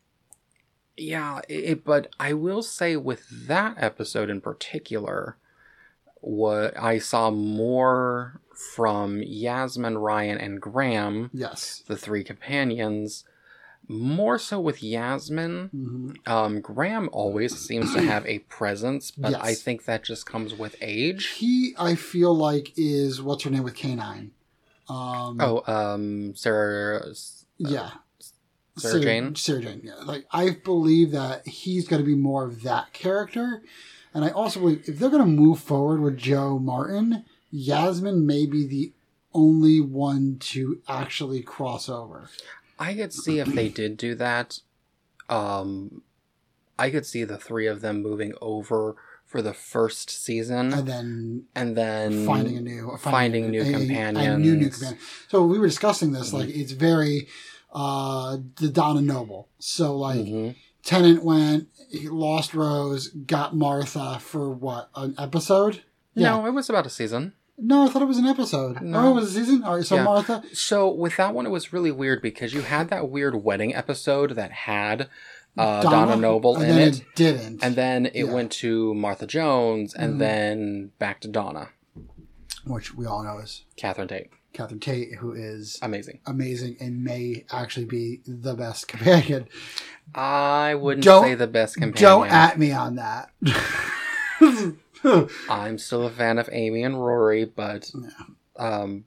yeah, 0.96 1.40
it, 1.48 1.84
but 1.84 2.08
I 2.20 2.34
will 2.34 2.62
say 2.62 2.96
with 2.96 3.26
that 3.48 3.74
episode 3.78 4.30
in 4.30 4.40
particular, 4.40 5.36
what 6.20 6.78
I 6.78 6.98
saw 6.98 7.30
more 7.30 8.40
from 8.74 9.20
Yasmin, 9.22 9.98
Ryan, 9.98 10.38
and 10.38 10.60
Graham, 10.60 11.30
Yes. 11.32 11.82
the 11.88 11.96
three 11.96 12.22
companions, 12.22 13.24
more 13.92 14.38
so 14.38 14.60
with 14.60 14.82
Yasmin. 14.82 15.68
hmm 15.72 16.10
Um, 16.26 16.60
Graham 16.60 17.08
always 17.12 17.56
seems 17.56 17.92
to 17.94 18.00
have 18.02 18.26
a 18.26 18.40
presence, 18.40 19.10
but 19.10 19.34
I 19.42 19.54
think 19.54 19.84
that 19.84 20.02
just 20.04 20.26
comes 20.26 20.54
with 20.54 20.76
age. 20.80 21.26
He, 21.28 21.74
I 21.78 21.94
feel 21.94 22.34
like, 22.34 22.72
is 22.76 23.20
what's 23.22 23.44
her 23.44 23.50
name 23.50 23.62
with 23.62 23.74
K9. 23.74 24.30
Um, 24.88 25.40
Oh, 25.40 25.62
um, 25.66 26.34
Sarah. 26.34 27.04
yeah. 27.58 27.90
Sarah 28.78 29.00
Jane? 29.00 29.34
Sarah 29.36 29.60
Jane, 29.62 29.82
yeah. 29.84 29.96
Like, 30.04 30.26
I 30.32 30.50
believe 30.64 31.10
that 31.12 31.46
he's 31.46 31.86
going 31.86 32.00
to 32.02 32.06
be 32.06 32.14
more 32.16 32.44
of 32.44 32.62
that 32.62 32.92
character. 32.92 33.62
And 34.14 34.24
I 34.24 34.30
also 34.30 34.60
believe 34.60 34.88
if 34.88 34.98
they're 34.98 35.10
going 35.10 35.22
to 35.22 35.26
move 35.28 35.60
forward 35.60 36.00
with 36.00 36.16
Jo 36.16 36.58
Martin, 36.58 37.24
Yasmin 37.50 38.26
may 38.26 38.46
be 38.46 38.66
the 38.66 38.92
only 39.34 39.80
one 39.80 40.36
to 40.40 40.80
actually 40.88 41.42
cross 41.42 41.88
over. 41.88 42.28
I 42.78 42.94
could 42.94 43.12
see 43.12 43.38
if 43.38 43.48
they 43.54 43.68
did 43.68 43.96
do 43.96 44.14
that. 44.16 44.58
Um, 45.28 46.02
I 46.78 46.90
could 46.90 47.06
see 47.06 47.24
the 47.24 47.38
three 47.38 47.66
of 47.66 47.80
them 47.80 48.02
moving 48.02 48.32
over 48.40 48.96
for 49.24 49.40
the 49.40 49.54
first 49.54 50.10
season, 50.10 50.74
And 50.74 50.86
then 50.86 51.44
and 51.54 51.76
then 51.76 52.26
finding 52.26 52.56
a 52.56 52.60
new 52.60 52.96
finding 52.98 53.50
new 53.50 53.62
a, 53.62 53.64
A, 53.64 54.38
new, 54.38 54.56
new 54.56 54.68
companion. 54.68 54.98
So 55.28 55.44
we 55.46 55.58
were 55.58 55.66
discussing 55.66 56.12
this, 56.12 56.32
like 56.32 56.48
it's 56.50 56.72
very 56.72 57.28
uh 57.72 58.36
the 58.56 58.68
Donna 58.68 59.00
Noble. 59.00 59.48
So 59.58 59.96
like 59.96 60.18
Mhm. 60.20 60.56
Tennant 60.84 61.22
went, 61.24 61.68
he 61.90 62.08
lost 62.08 62.52
Rose, 62.54 63.08
got 63.08 63.54
Martha 63.56 64.18
for 64.18 64.50
what 64.50 64.90
an 64.96 65.14
episode? 65.16 65.82
No, 66.16 66.44
it 66.44 66.50
was 66.50 66.68
about 66.68 66.86
a 66.86 66.90
season. 66.90 67.32
No, 67.58 67.84
I 67.84 67.88
thought 67.88 68.02
it 68.02 68.06
was 68.06 68.18
an 68.18 68.26
episode. 68.26 68.80
No. 68.80 68.98
Oh, 68.98 69.10
it 69.10 69.14
was 69.14 69.36
a 69.36 69.38
season. 69.40 69.62
All 69.62 69.76
right, 69.76 69.84
so 69.84 69.96
Yeah. 69.96 70.04
Martha. 70.04 70.42
So 70.52 70.90
with 70.90 71.16
that 71.16 71.34
one, 71.34 71.46
it 71.46 71.50
was 71.50 71.72
really 71.72 71.90
weird 71.92 72.22
because 72.22 72.52
you 72.54 72.62
had 72.62 72.88
that 72.90 73.08
weird 73.10 73.44
wedding 73.44 73.74
episode 73.74 74.32
that 74.32 74.50
had 74.50 75.08
uh, 75.56 75.82
Donna, 75.82 76.16
Noble 76.16 76.56
and 76.56 76.72
in 76.72 76.78
it, 76.78 77.00
it 77.00 77.04
didn't. 77.14 77.62
and 77.62 77.76
then 77.76 78.06
it 78.06 78.24
Yeah. 78.24 78.32
went 78.32 78.52
to 78.52 78.94
Martha 78.94 79.26
Jones, 79.26 79.92
and 79.94 80.14
Mhm. 80.14 80.18
then 80.18 80.90
back 80.98 81.20
to 81.20 81.28
Donna, 81.28 81.68
which 82.64 82.94
we 82.94 83.04
all 83.04 83.22
know 83.22 83.36
is 83.38 83.64
Catherine 83.76 84.08
Tate. 84.08 84.30
Catherine 84.54 84.80
Tate, 84.80 85.16
who 85.16 85.32
is 85.32 85.78
Amazing. 85.82 86.20
amazing 86.26 86.76
and 86.80 87.04
may 87.04 87.44
actually 87.52 87.84
be 87.86 88.22
the 88.26 88.54
best 88.54 88.88
companion. 88.88 89.46
I 90.14 90.74
wouldn't 90.74 91.04
Don't- 91.04 91.22
say 91.24 91.34
the 91.34 91.46
best 91.46 91.76
companion. 91.76 92.02
Don't 92.02 92.28
at 92.32 92.58
me 92.58 92.72
on 92.72 92.96
that. 92.96 93.30
I'm 95.48 95.78
still 95.78 96.06
a 96.06 96.10
fan 96.10 96.38
of 96.38 96.48
Amy 96.52 96.82
and 96.82 97.02
Rory, 97.02 97.44
but 97.44 97.90
Yeah. 97.94 98.10
um, 98.58 99.04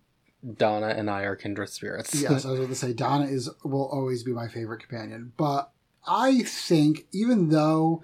Donna 0.57 0.87
and 0.87 1.09
I 1.09 1.23
are 1.23 1.35
kindred 1.35 1.69
spirits. 1.69 2.13
yes, 2.21 2.45
I 2.45 2.49
was 2.51 2.59
going 2.59 2.69
to 2.69 2.75
say 2.75 2.93
Donna 2.93 3.25
is 3.25 3.49
will 3.63 3.87
always 3.87 4.23
be 4.23 4.31
my 4.31 4.47
favorite 4.47 4.81
companion, 4.81 5.33
but 5.37 5.71
I 6.07 6.43
think 6.43 7.05
even 7.11 7.49
though 7.49 8.03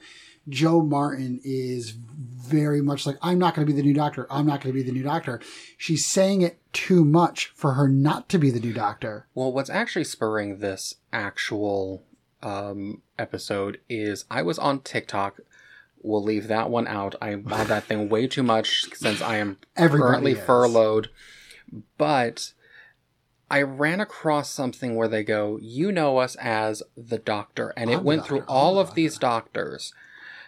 Jo 0.50 0.82
Martin 0.82 1.40
is 1.44 1.92
very 1.92 2.82
much 2.82 3.06
like 3.06 3.18
I'm 3.22 3.38
not 3.38 3.54
going 3.54 3.68
to 3.68 3.72
be 3.72 3.80
the 3.80 3.86
new 3.86 3.94
doctor, 3.94 4.26
I'm 4.32 4.48
not 4.48 4.62
going 4.62 4.74
to 4.74 4.80
be 4.80 4.82
the 4.84 4.92
new 4.92 5.04
doctor. 5.04 5.40
She's 5.78 6.04
saying 6.06 6.42
it 6.42 6.60
too 6.74 7.06
much 7.06 7.52
for 7.56 7.74
her 7.74 7.88
not 7.88 8.28
to 8.30 8.40
be 8.40 8.50
the 8.50 8.60
new 8.60 8.74
doctor. 8.74 9.28
Well, 9.36 9.54
what's 9.54 9.70
actually 9.70 10.06
spurring 10.06 10.58
this 10.58 10.96
actual 11.14 12.04
um, 12.42 13.04
episode 13.20 13.80
is 13.88 14.26
I 14.32 14.42
was 14.42 14.58
on 14.58 14.80
TikTok. 14.80 15.42
We'll 16.04 16.24
leave 16.24 16.48
that 16.48 16.70
one 16.70 16.88
out. 16.88 17.16
I'm 17.22 17.46
on 17.52 17.68
that 17.68 17.84
thing 17.86 18.10
way 18.10 18.28
too 18.28 18.44
much 18.44 18.86
since 18.94 19.22
I 19.22 19.38
am 19.38 19.58
Everybody 19.76 20.10
currently 20.10 20.32
is. 20.34 20.40
furloughed. 20.44 21.10
But 21.98 22.54
I 23.50 23.62
ran 23.62 24.00
across 24.00 24.50
something 24.50 24.96
where 24.96 25.08
they 25.08 25.24
go, 25.24 25.58
"You 25.62 25.92
know 25.92 26.18
us 26.18 26.36
as 26.36 26.84
the 26.98 27.18
Doctor," 27.18 27.74
and 27.78 27.90
I'm 27.90 28.00
it 28.00 28.04
went 28.04 28.26
through 28.26 28.40
I'm 28.42 28.46
all 28.50 28.80
of 28.80 28.96
these 28.96 29.18
doctors. 29.18 29.94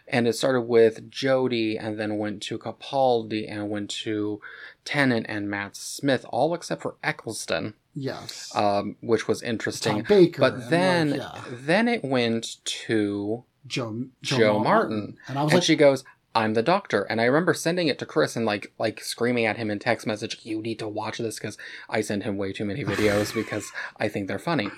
And 0.06 0.28
it 0.28 0.34
started 0.34 0.64
with 0.64 1.10
Jodie, 1.10 1.78
and 1.80 1.98
then 1.98 2.18
went 2.18 2.42
to 2.44 2.58
Capaldi, 2.58 3.50
and 3.50 3.70
went 3.70 3.90
to 3.92 4.42
Tennant 4.84 5.26
and 5.30 5.50
Matt 5.50 5.78
Smith, 5.78 6.26
all 6.30 6.54
except 6.54 6.82
for 6.82 6.96
Eccleston 7.02 7.76
Yes. 7.96 8.52
um, 8.54 8.98
which 9.02 9.30
was 9.30 9.42
interesting. 9.42 9.98
Tom 9.98 10.04
Baker. 10.10 10.42
But 10.42 10.70
then, 10.70 11.12
like, 11.12 11.20
yeah, 11.22 11.42
then 11.50 11.88
it 11.88 12.04
went 12.04 12.58
to 12.66 13.46
Jo, 13.66 14.06
Jo, 14.22 14.60
Martin, 14.60 15.18
and 15.28 15.38
I 15.38 15.44
was 15.44 15.54
and 15.54 15.58
like, 15.60 15.64
she 15.64 15.76
goes, 15.76 16.04
"I'm 16.36 16.54
the 16.54 16.64
doctor." 16.64 17.04
And 17.04 17.22
I 17.22 17.26
remember 17.26 17.54
sending 17.54 17.88
it 17.88 18.00
to 18.00 18.06
Chris 18.06 18.36
and 18.36 18.46
like 18.46 18.74
like 18.78 19.02
screaming 19.02 19.46
at 19.46 19.58
him 19.58 19.72
in 19.72 19.80
text 19.80 20.06
message, 20.06 20.40
"You 20.44 20.62
need 20.62 20.80
to 20.80 20.88
watch 20.88 21.18
this," 21.18 21.40
because 21.40 21.58
I 21.90 22.02
send 22.02 22.24
him 22.24 22.38
way 22.38 22.52
too 22.52 22.66
many 22.66 22.84
videos 22.86 23.34
because 23.34 23.72
I 23.98 24.10
think 24.10 24.28
they're 24.28 24.40
funny. 24.40 24.70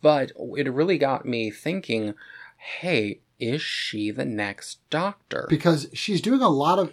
But 0.00 0.32
it 0.56 0.72
really 0.72 0.98
got 0.98 1.26
me 1.26 1.50
thinking, 1.50 2.14
"Hey, 2.56 3.20
is 3.38 3.60
she 3.60 4.10
the 4.10 4.24
next 4.24 4.78
doctor?" 4.88 5.46
because 5.50 5.88
she's 5.92 6.22
doing 6.22 6.40
a 6.40 6.48
lot 6.48 6.78
of 6.78 6.92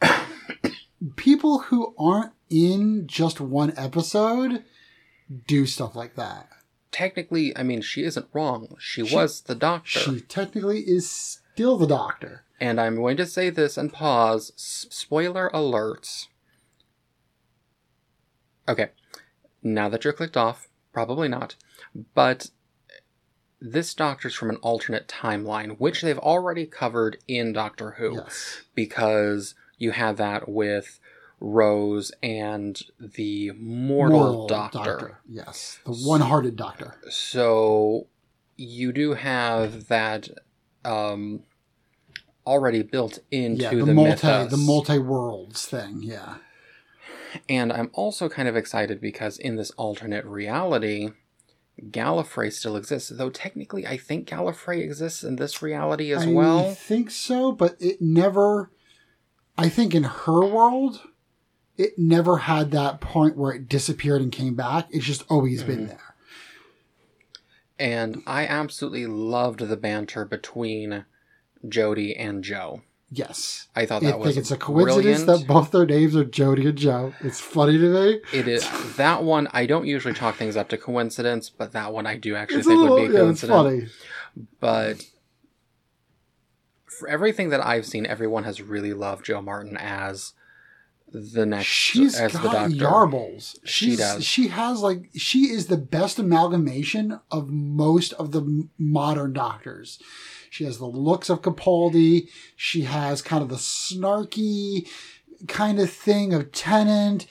people 1.16 1.60
who 1.60 1.94
aren't 1.98 2.32
in 2.48 3.06
just 3.06 3.40
one 3.40 3.72
episode 3.76 4.64
do 5.46 5.66
stuff 5.66 5.96
like 5.96 6.14
that. 6.14 6.48
Technically, 6.96 7.54
I 7.54 7.62
mean, 7.62 7.82
she 7.82 8.04
isn't 8.04 8.26
wrong. 8.32 8.74
She, 8.78 9.04
She- 9.06 9.14
was 9.14 9.42
the 9.42 9.54
doctor. 9.54 10.00
She 10.00 10.20
technically 10.22 10.80
is 10.80 11.10
still 11.10 11.76
the 11.76 11.86
doctor. 11.86 12.44
And 12.58 12.80
I'm 12.80 12.96
going 12.96 13.18
to 13.18 13.26
say 13.26 13.50
this 13.50 13.76
and 13.76 13.92
pause. 13.92 14.50
S- 14.56 14.86
spoiler 14.88 15.50
alerts. 15.52 16.28
Okay. 18.66 18.88
Now 19.62 19.90
that 19.90 20.04
you're 20.04 20.14
clicked 20.14 20.38
off, 20.38 20.68
probably 20.94 21.28
not. 21.28 21.56
But 22.14 22.50
this 23.60 23.92
doctor's 23.92 24.34
from 24.34 24.48
an 24.48 24.56
alternate 24.56 25.06
timeline, 25.06 25.78
which 25.78 26.00
they've 26.00 26.18
already 26.18 26.64
covered 26.64 27.18
in 27.28 27.52
Doctor 27.52 27.92
Who. 27.98 28.14
Yes. 28.14 28.62
Because 28.74 29.54
you 29.76 29.90
had 29.90 30.16
that 30.16 30.48
with 30.48 30.98
Rose 31.40 32.12
and 32.22 32.80
the 32.98 33.52
mortal, 33.52 34.46
doctor. 34.46 35.20
Yes. 35.28 35.78
The 35.84 35.92
one 35.92 36.20
hearted 36.20 36.56
doctor. 36.56 36.96
So 37.10 38.06
you 38.56 38.92
do 38.92 39.14
have 39.14 39.88
that 39.88 40.28
um, 40.84 41.42
already 42.46 42.82
built 42.82 43.18
into 43.30 43.62
yeah, 43.62 43.70
the, 43.70 43.84
the, 43.84 43.94
multi 43.94 44.10
mythos. 44.10 44.50
the 44.50 44.56
multi 44.56 44.98
worlds 44.98 45.66
thing, 45.66 46.00
yeah. 46.02 46.36
And 47.48 47.70
I'm 47.72 47.90
also 47.92 48.30
kind 48.30 48.48
of 48.48 48.56
excited 48.56 49.00
because 49.00 49.36
in 49.36 49.56
this 49.56 49.70
alternate 49.72 50.24
reality, 50.24 51.10
Gallifrey 51.82 52.50
still 52.50 52.76
exists. 52.76 53.10
Though 53.10 53.28
technically, 53.28 53.86
I 53.86 53.98
think 53.98 54.26
Gallifrey 54.26 54.82
exists 54.82 55.22
in 55.22 55.36
this 55.36 55.60
reality 55.60 56.12
as 56.12 56.22
I 56.22 56.28
well. 56.28 56.70
I 56.70 56.74
think 56.74 57.10
so, 57.10 57.52
but 57.52 57.76
it 57.78 58.00
never 58.00 58.70
I 59.58 59.68
think 59.68 59.94
in 59.94 60.04
her 60.04 60.44
world 60.44 61.00
it 61.78 61.98
never 61.98 62.38
had 62.38 62.70
that 62.72 63.00
point 63.00 63.36
where 63.36 63.52
it 63.52 63.68
disappeared 63.68 64.22
and 64.22 64.32
came 64.32 64.54
back. 64.54 64.86
It's 64.90 65.04
just 65.04 65.24
always 65.28 65.62
Mm-hmm. 65.62 65.70
been 65.70 65.86
there. 65.88 66.00
And 67.78 68.22
I 68.26 68.46
absolutely 68.46 69.06
loved 69.06 69.60
the 69.60 69.76
banter 69.76 70.24
between 70.24 71.04
Jodie 71.66 72.14
and 72.18 72.42
Jo. 72.42 72.82
Yes. 73.10 73.68
I 73.76 73.84
thought 73.86 74.02
I 74.02 74.06
that 74.06 74.18
was 74.18 74.28
think 74.28 74.38
it's 74.38 74.50
a 74.50 74.56
coincidence 74.56 75.22
brilliant. 75.24 75.46
that 75.46 75.46
both 75.46 75.70
their 75.70 75.86
names 75.86 76.16
are 76.16 76.24
Jodie 76.24 76.68
and 76.68 76.78
Jo. 76.78 77.12
It's 77.20 77.38
funny 77.40 77.76
to 77.78 77.92
me. 77.92 78.20
It 78.32 78.48
is 78.48 78.66
that 78.96 79.22
one. 79.22 79.46
I 79.52 79.66
don't 79.66 79.86
usually 79.86 80.14
chalk 80.14 80.36
things 80.36 80.56
up 80.56 80.68
to 80.70 80.78
coincidence, 80.78 81.50
but 81.50 81.72
that 81.72 81.92
one 81.92 82.06
I 82.06 82.16
do 82.16 82.34
actually 82.34 82.58
It's 82.60 82.66
think 82.68 82.80
little, 82.80 82.96
would 82.96 83.10
be 83.12 83.16
a 83.16 83.22
yeah, 83.24 83.30
it's 83.30 83.42
coincidence. 83.42 83.92
funny. 83.92 84.46
But 84.58 85.04
for 86.86 87.08
everything 87.08 87.50
that 87.50 87.64
I've 87.64 87.86
seen, 87.86 88.06
everyone 88.06 88.44
has 88.44 88.60
really 88.62 88.92
loved 88.94 89.26
Jo 89.26 89.40
Martin 89.42 89.76
as 89.76 90.32
the 91.32 91.46
next 91.46 91.66
She's 91.66 92.14
as 92.18 92.32
the 92.32 92.38
got 92.38 92.52
doctor. 92.52 92.74
yarbles. 92.76 93.56
She 93.64 93.96
does. 93.96 94.24
She 94.24 94.48
has 94.48 94.80
like 94.82 95.10
she 95.16 95.44
is 95.50 95.66
the 95.66 95.76
best 95.76 96.18
amalgamation 96.18 97.20
of 97.30 97.50
most 97.50 98.12
of 98.14 98.32
the 98.32 98.68
modern 98.78 99.32
doctors. 99.32 99.98
She 100.50 100.64
has 100.64 100.78
the 100.78 100.86
looks 100.86 101.28
of 101.28 101.42
Capaldi. 101.42 102.28
She 102.56 102.82
has 102.82 103.20
kind 103.22 103.42
of 103.42 103.48
the 103.48 103.56
snarky 103.56 104.88
kind 105.48 105.78
of 105.78 105.90
thing 105.90 106.32
of 106.32 106.52
Tennant. 106.52 107.26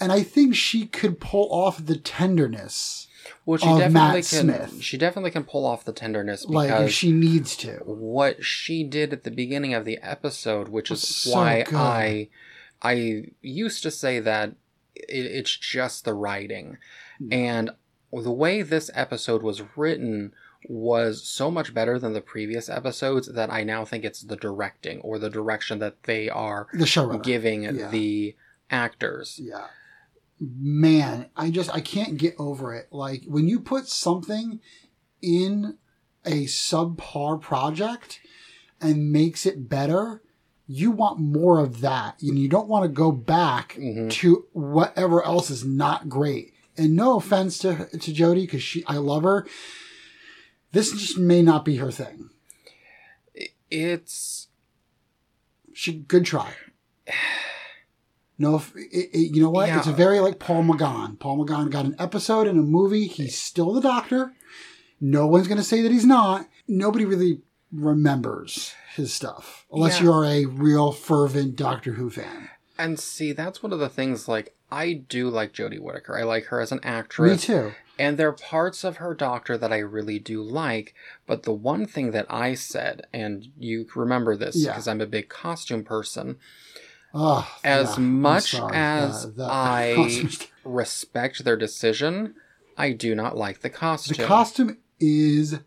and 0.00 0.12
I 0.12 0.22
think 0.22 0.54
she 0.54 0.86
could 0.86 1.18
pull 1.20 1.48
off 1.52 1.84
the 1.84 1.96
tenderness 1.96 3.06
Well, 3.46 3.58
she 3.58 3.68
of 3.68 3.78
definitely 3.78 3.92
Matt 3.92 4.12
can. 4.14 4.22
Smith. 4.22 4.82
She 4.82 4.98
definitely 4.98 5.30
can 5.30 5.44
pull 5.44 5.64
off 5.64 5.84
the 5.84 5.92
tenderness 5.94 6.44
like 6.44 6.68
because 6.68 6.88
if 6.88 6.92
she 6.92 7.10
needs 7.10 7.56
to. 7.58 7.76
what 7.86 8.44
she 8.44 8.84
did 8.84 9.12
at 9.14 9.22
the 9.24 9.30
beginning 9.30 9.72
of 9.72 9.84
the 9.86 9.98
episode, 10.02 10.68
which 10.68 10.90
is 10.90 11.00
so 11.02 11.32
why 11.32 11.62
good. 11.62 11.74
I 11.74 12.28
I 12.82 13.24
used 13.40 13.82
to 13.82 13.90
say 13.90 14.20
that 14.20 14.50
it, 14.94 15.26
it's 15.26 15.56
just 15.56 16.04
the 16.04 16.14
writing, 16.14 16.78
Hmm. 17.18 17.32
and 17.32 17.70
the 18.12 18.30
way 18.32 18.62
this 18.62 18.90
episode 18.94 19.42
was 19.42 19.62
written 19.76 20.32
was 20.68 21.22
so 21.28 21.50
much 21.50 21.72
better 21.74 21.98
than 21.98 22.12
the 22.14 22.20
previous 22.20 22.68
episodes 22.68 23.28
that 23.32 23.52
I 23.52 23.62
now 23.64 23.84
think 23.84 24.04
it's 24.04 24.22
the 24.22 24.36
directing 24.36 25.00
or 25.02 25.18
the 25.18 25.30
direction 25.30 25.78
that 25.80 26.02
they 26.04 26.28
are 26.28 26.66
The 26.72 26.84
showrunner. 26.84 27.22
giving 27.22 27.62
Yeah. 27.62 27.88
the 27.90 28.34
actors. 28.70 29.38
Yeah. 29.42 29.66
Man, 30.40 31.30
I 31.36 31.50
just 31.50 31.70
I 31.74 31.80
can't 31.80 32.16
get 32.16 32.34
over 32.38 32.74
it. 32.74 32.88
Like 32.92 33.24
when 33.26 33.48
you 33.48 33.60
put 33.60 33.88
something 33.88 34.60
in 35.20 35.78
a 36.24 36.44
subpar 36.46 37.40
project 37.40 38.20
and 38.80 39.10
makes 39.12 39.46
it 39.46 39.68
better, 39.68 40.22
you 40.70 40.90
want 40.90 41.18
more 41.18 41.58
of 41.60 41.80
that. 41.80 42.20
And 42.22 42.38
you 42.38 42.46
don't 42.48 42.68
want 42.68 42.84
to 42.84 42.88
go 42.88 43.10
back 43.10 43.74
Mhm. 43.78 44.10
to 44.12 44.46
whatever 44.52 45.24
else 45.24 45.48
is 45.50 45.64
not 45.64 46.08
great. 46.08 46.52
And 46.76 46.94
no 46.94 47.16
offense 47.16 47.58
to 47.60 47.86
to 47.90 48.12
Jodie 48.12 48.42
because 48.42 48.62
she 48.62 48.84
I 48.86 48.98
love 48.98 49.22
her. 49.24 49.46
This 50.72 50.92
just 50.92 51.18
may 51.18 51.40
not 51.42 51.64
be 51.64 51.76
her 51.76 51.90
thing. 51.90 52.28
It's 53.70 54.48
She 55.72 55.92
good 55.94 56.24
try. 56.24 56.52
No, 58.40 58.56
if, 58.56 58.72
it, 58.76 59.10
it, 59.12 59.34
you 59.34 59.42
know 59.42 59.50
what? 59.50 59.68
Yeah. 59.68 59.78
It's 59.78 59.86
a 59.88 59.92
very 59.92 60.20
like 60.20 60.38
Paul 60.38 60.62
McGann. 60.64 61.18
Paul 61.18 61.44
McGann 61.44 61.70
got 61.70 61.84
an 61.86 61.96
episode 61.98 62.46
in 62.46 62.58
a 62.58 62.62
movie. 62.62 63.06
He's 63.06 63.36
still 63.40 63.72
the 63.72 63.80
Doctor. 63.80 64.32
No 65.00 65.26
one's 65.26 65.48
going 65.48 65.58
to 65.58 65.64
say 65.64 65.82
that 65.82 65.90
he's 65.92 66.04
not. 66.06 66.48
Nobody 66.68 67.04
really 67.04 67.40
remembers 67.72 68.74
his 68.94 69.12
stuff 69.12 69.66
unless 69.72 69.98
Yeah. 69.98 70.04
you're 70.04 70.24
a 70.24 70.44
real 70.46 70.92
fervent 70.92 71.56
Doctor 71.56 71.92
Who 71.92 72.10
fan. 72.10 72.48
and 72.78 72.98
see 72.98 73.32
that's 73.32 73.62
one 73.62 73.72
of 73.72 73.78
the 73.78 73.88
things 73.88 74.26
like 74.28 74.54
I 74.70 74.92
do 74.92 75.30
like 75.30 75.52
Jodie 75.54 75.80
Whittaker. 75.80 76.16
I 76.18 76.24
like 76.24 76.44
her 76.46 76.60
as 76.60 76.72
an 76.72 76.80
actress. 76.82 77.32
Me 77.48 77.54
too. 77.54 77.72
And 77.98 78.16
there 78.18 78.28
are 78.28 78.32
parts 78.32 78.84
of 78.84 78.98
her 78.98 79.14
doctor 79.14 79.56
that 79.58 79.72
I 79.72 79.78
really 79.78 80.18
do 80.18 80.42
like, 80.42 80.94
but 81.26 81.42
the 81.44 81.52
one 81.52 81.86
thing 81.86 82.10
that 82.12 82.26
I 82.28 82.54
said, 82.54 83.06
and 83.12 83.48
you 83.58 83.86
remember 83.94 84.36
this 84.36 84.56
Yeah. 84.56 84.72
because 84.72 84.86
I'm 84.86 85.00
a 85.00 85.06
big 85.06 85.28
costume 85.30 85.84
person, 85.84 86.36
Oh, 87.14 87.50
as 87.64 87.96
yeah, 87.96 88.02
much 88.04 88.54
as 88.54 89.24
Uh, 89.38 89.46
I 89.50 90.28
respect 90.64 91.44
their 91.44 91.56
decision, 91.56 92.34
I 92.76 92.92
do 92.92 93.14
not 93.14 93.36
like 93.36 93.60
the 93.62 93.70
costume. 93.70 94.16
the 94.18 94.24
costume 94.26 94.76
is 95.00 95.58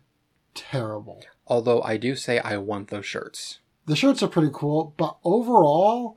terrible. 0.54 1.22
Although 1.46 1.82
I 1.82 1.96
do 1.96 2.14
say 2.16 2.38
I 2.38 2.56
want 2.56 2.88
those 2.88 3.06
shirts. 3.06 3.58
the 3.86 3.96
shirts 3.96 4.22
are 4.22 4.28
pretty 4.28 4.50
cool, 4.52 4.94
but 4.96 5.16
overall, 5.24 6.16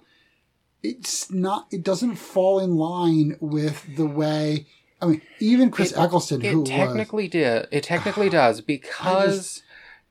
it's 0.83 1.31
not. 1.31 1.67
It 1.71 1.83
doesn't 1.83 2.15
fall 2.15 2.59
in 2.59 2.75
line 2.75 3.37
with 3.39 3.95
the 3.95 4.05
way. 4.05 4.67
I 5.01 5.07
mean, 5.07 5.21
even 5.39 5.71
Chris 5.71 5.91
It- 5.91 5.97
Eccleston, 5.97 6.41
who 6.41 6.61
It 6.63 6.67
technically 6.67 7.27
did. 7.27 7.67
It 7.71 7.83
technically 7.83 8.29
does 8.29 8.61
because, 8.61 9.63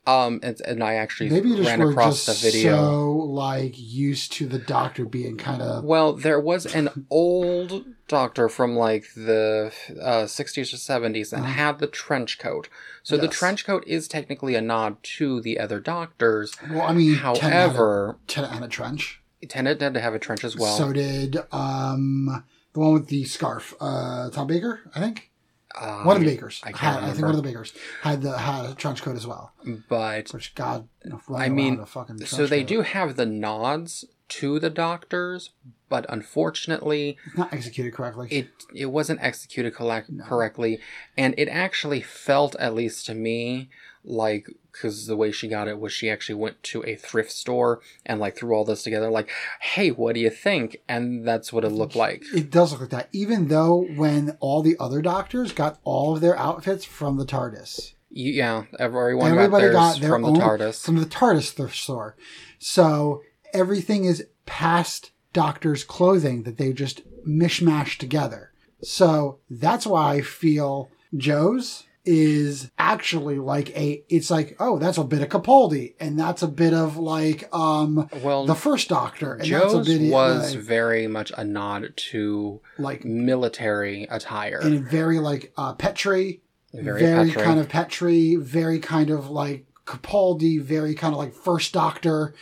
um, 0.05 0.39
and, 0.43 0.59
and 0.61 0.83
I 0.83 0.95
actually 0.95 1.29
maybe 1.29 1.49
you 1.49 1.55
just 1.57 1.69
ran 1.69 1.81
across 1.81 2.25
just 2.25 2.43
the 2.43 2.51
video. 2.51 2.75
so 2.75 3.11
like 3.13 3.73
used 3.77 4.33
to 4.33 4.45
the 4.47 4.59
Doctor 4.59 5.05
being 5.05 5.37
kind 5.37 5.61
of 5.61 5.83
Well, 5.85 6.13
there 6.13 6.39
was 6.39 6.65
an 6.67 7.07
old 7.09 7.85
doctor 8.07 8.47
from 8.49 8.75
like 8.75 9.05
the 9.15 9.71
uh, 10.01 10.25
60s 10.25 10.73
or 10.73 10.77
70s 10.77 11.31
that 11.31 11.37
Uh-huh. 11.39 11.45
had 11.47 11.79
the 11.79 11.87
trench 11.87 12.37
coat. 12.39 12.69
So 13.03 13.17
the 13.17 13.27
trench 13.27 13.65
coat 13.65 13.83
is 13.87 14.07
technically 14.07 14.55
a 14.55 14.61
nod 14.61 15.01
to 15.17 15.41
the 15.41 15.59
other 15.59 15.79
doctors. 15.79 16.53
well. 16.69 16.81
I 16.83 16.93
mean, 16.93 17.15
Tennant 17.17 17.37
had 17.39 17.51
a- 17.51 17.55
However, 17.55 18.17
Tennant 18.27 18.53
had 18.53 18.63
a 18.63 18.67
trench. 18.67 19.21
Tennant 19.47 19.79
did 19.79 19.95
have 19.95 20.13
a 20.13 20.19
trench 20.19 20.43
as 20.43 20.55
well. 20.57 20.75
so 20.77 20.91
did 20.93 21.37
um 21.51 22.43
the 22.73 22.79
one 22.79 22.93
with 22.93 23.07
the 23.07 23.23
scarf. 23.25 23.73
Uh, 23.79 24.29
Tom 24.31 24.47
Baker, 24.47 24.81
I 24.95 24.99
think. 24.99 25.31
Um, 25.79 26.05
One 26.05 26.15
of 26.17 26.23
the 26.23 26.29
Bakers. 26.29 26.61
I 26.63 26.69
had, 26.75 27.03
I 27.03 27.11
think 27.11 27.21
one 27.23 27.31
of 27.31 27.35
the 27.37 27.41
Bakers 27.43 27.73
had 28.01 28.21
the 28.21 28.37
had 28.37 28.65
a 28.65 28.75
trench 28.75 29.01
coat 29.01 29.15
as 29.17 29.27
well. 29.27 29.51
But 29.89 30.31
Which 30.33 30.55
God, 30.55 30.87
I 31.35 31.49
mean, 31.49 31.85
so 32.25 32.47
they 32.47 32.61
coat. 32.61 32.67
do 32.67 32.81
have 32.81 33.17
the 33.17 33.25
nods 33.25 34.05
to 34.27 34.59
the 34.59 34.69
doctors, 34.69 35.51
but 35.89 36.05
unfortunately, 36.09 37.17
It's 37.25 37.37
not 37.37 37.53
executed 37.53 37.93
correctly. 37.93 38.27
it 38.31 38.47
it 38.73 38.87
wasn't 38.87 39.21
executed 39.21 39.75
collect- 39.75 40.09
No. 40.09 40.23
correctly 40.25 40.79
and 41.17 41.33
it 41.37 41.47
actually 41.47 42.01
felt 42.01 42.55
at 42.57 42.73
least 42.73 43.05
to 43.05 43.13
me 43.13 43.69
like 44.03 44.47
because 44.71 45.07
the 45.07 45.15
way 45.15 45.31
she 45.31 45.47
got 45.47 45.67
it 45.67 45.79
was 45.79 45.93
she 45.93 46.09
actually 46.09 46.35
went 46.35 46.61
to 46.63 46.83
a 46.85 46.95
thrift 46.95 47.31
store 47.31 47.81
and 48.05 48.19
like 48.19 48.35
threw 48.35 48.53
all 48.53 48.65
this 48.65 48.83
together 48.83 49.09
like 49.09 49.29
hey 49.61 49.89
what 49.89 50.13
do 50.15 50.19
you 50.21 50.29
think 50.29 50.77
and 50.89 51.25
that's 51.27 51.53
what 51.53 51.63
it 51.63 51.69
looked 51.69 51.95
like 51.95 52.23
It 52.33 52.49
does 52.51 52.71
look 52.71 52.81
like 52.81 52.89
that, 52.91 53.09
even 53.11 53.47
though 53.47 53.87
when 53.95 54.37
all 54.39 54.61
the 54.61 54.75
other 54.79 55.01
doctors 55.01 55.51
got 55.53 55.79
all 55.83 56.15
of 56.15 56.21
their 56.21 56.37
outfits 56.37 56.83
from 56.85 57.17
the 57.17 57.25
TARDIS. 57.25 57.93
Yeah 58.09 58.65
everyone 58.79 59.31
Everybody 59.31 59.67
got 59.67 59.93
got 59.95 60.01
their 60.01 60.09
from 60.09 60.21
the 60.23 60.27
own 60.29 60.35
tardis 60.39 60.83
from 60.83 60.97
the 60.97 61.05
TARDIS 61.05 61.51
thrift 61.53 61.75
store. 61.77 62.15
So 62.59 63.21
everything 63.55 64.05
is 64.05 64.25
past 64.45 65.11
Doctor's 65.33 65.83
clothing 65.83 66.43
that 66.43 66.57
they 66.57 66.73
just 66.73 67.01
mishmash 67.27 67.97
together. 67.97 68.51
So 68.81 69.39
that's 69.49 69.87
why 69.87 70.13
I 70.13 70.21
feel 70.21 70.89
Jo's 71.15 71.83
is 72.07 72.69
actually 72.77 73.39
like 73.39 73.75
a 73.75 74.03
it's 74.09 74.29
like 74.29 74.55
oh 74.59 74.77
that's 74.77 74.99
a 74.99 75.03
bit 75.03 75.23
of 75.23 75.29
Capaldi 75.29 75.95
and 75.99 76.19
that's 76.19 76.43
a 76.43 76.47
bit 76.47 76.71
of 76.71 76.97
like 76.97 77.49
um 77.51 78.07
well 78.21 78.45
the 78.45 78.53
first 78.53 78.89
Doctor 78.89 79.33
and 79.33 79.43
joe's 79.43 79.73
that's 79.73 79.89
a 79.89 79.99
bit 79.99 80.11
was 80.11 80.53
like, 80.53 80.63
very 80.63 81.07
much 81.07 81.31
a 81.35 81.43
nod 81.43 81.91
to 81.95 82.61
like 82.77 83.03
military 83.03 84.03
attire 84.03 84.59
and 84.61 84.87
very 84.87 85.17
like 85.17 85.51
uh 85.57 85.73
Pertwee 85.73 86.41
very, 86.81 87.01
very, 87.01 87.29
Pertwee. 87.31 87.43
kind 87.43 87.59
of 87.59 87.69
Pertwee, 87.69 88.35
very 88.37 88.79
kind 88.79 89.09
of 89.09 89.29
like 89.29 89.65
Capaldi, 89.85 90.61
very 90.61 90.95
kind 90.95 91.13
of 91.13 91.19
like 91.19 91.33
First 91.33 91.73
Doctor. 91.73 92.33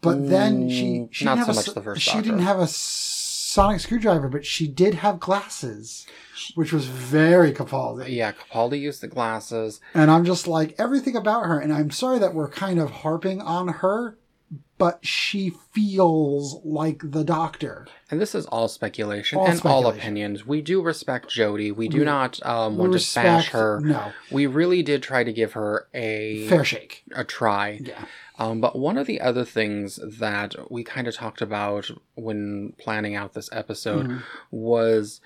But 0.00 0.28
then 0.28 0.68
she 0.70 0.84
Mm, 0.84 1.08
she 1.10 1.24
not 1.24 1.34
didn't 1.36 1.46
have 1.46 1.54
so 1.56 1.60
a, 1.60 1.64
much 1.66 1.74
the 1.74 1.82
First 1.82 2.02
she 2.02 2.10
Doctor. 2.12 2.22
didn't 2.24 2.40
have 2.42 2.58
a 2.58 2.66
sonic 2.66 3.80
screwdriver, 3.80 4.28
but 4.28 4.46
she 4.46 4.66
did 4.68 4.94
have 4.94 5.20
glasses, 5.20 6.06
which 6.54 6.72
was 6.72 6.86
very 6.86 7.52
Capaldi. 7.52 8.08
yeah 8.08 8.32
capaldi 8.32 8.80
used 8.80 9.00
the 9.02 9.08
glasses 9.08 9.80
And 9.94 10.10
I'm 10.10 10.24
just 10.24 10.46
like 10.46 10.74
everything 10.78 11.16
about 11.16 11.46
her, 11.46 11.58
and 11.58 11.72
I'm 11.72 11.90
sorry 11.90 12.18
that 12.20 12.34
we're 12.34 12.48
kind 12.48 12.78
of 12.78 12.90
harping 12.90 13.40
on 13.42 13.68
her, 13.68 14.16
but 14.78 15.04
she 15.04 15.52
feels 15.72 16.60
like 16.64 17.02
the 17.04 17.22
Doctor. 17.24 17.86
And 18.10 18.20
this 18.20 18.34
is 18.34 18.46
all 18.46 18.66
speculation 18.68 19.38
All 19.38 19.46
and 19.46 19.54
all 19.64 19.82
speculation. 19.82 20.00
opinions. 20.00 20.46
We 20.46 20.62
do 20.62 20.80
respect 20.80 21.28
Jodie. 21.28 21.74
We 21.74 21.88
do 21.88 22.04
not 22.04 22.44
um, 22.46 22.78
want 22.78 22.92
to 22.92 22.94
respect 22.94 23.26
bash 23.26 23.48
her. 23.50 23.80
No, 23.80 24.12
We 24.30 24.46
really 24.46 24.82
did 24.82 25.02
try 25.02 25.22
to 25.24 25.32
give 25.32 25.52
her 25.52 25.86
a 25.92 26.46
fair 26.48 26.64
shake. 26.64 27.02
a 27.14 27.24
try. 27.24 27.80
Yeah. 27.82 28.04
Um, 28.40 28.60
but 28.60 28.76
one 28.76 28.96
of 28.98 29.06
the 29.06 29.20
other 29.20 29.44
things 29.44 30.00
that 30.18 30.54
we 30.72 30.82
kind 30.82 31.06
of 31.06 31.14
talked 31.14 31.42
about 31.42 31.90
when 32.14 32.72
planning 32.78 33.14
out 33.14 33.34
this 33.34 33.50
episode 33.52 34.06
Mhm. 34.08 34.22
was 34.50 35.20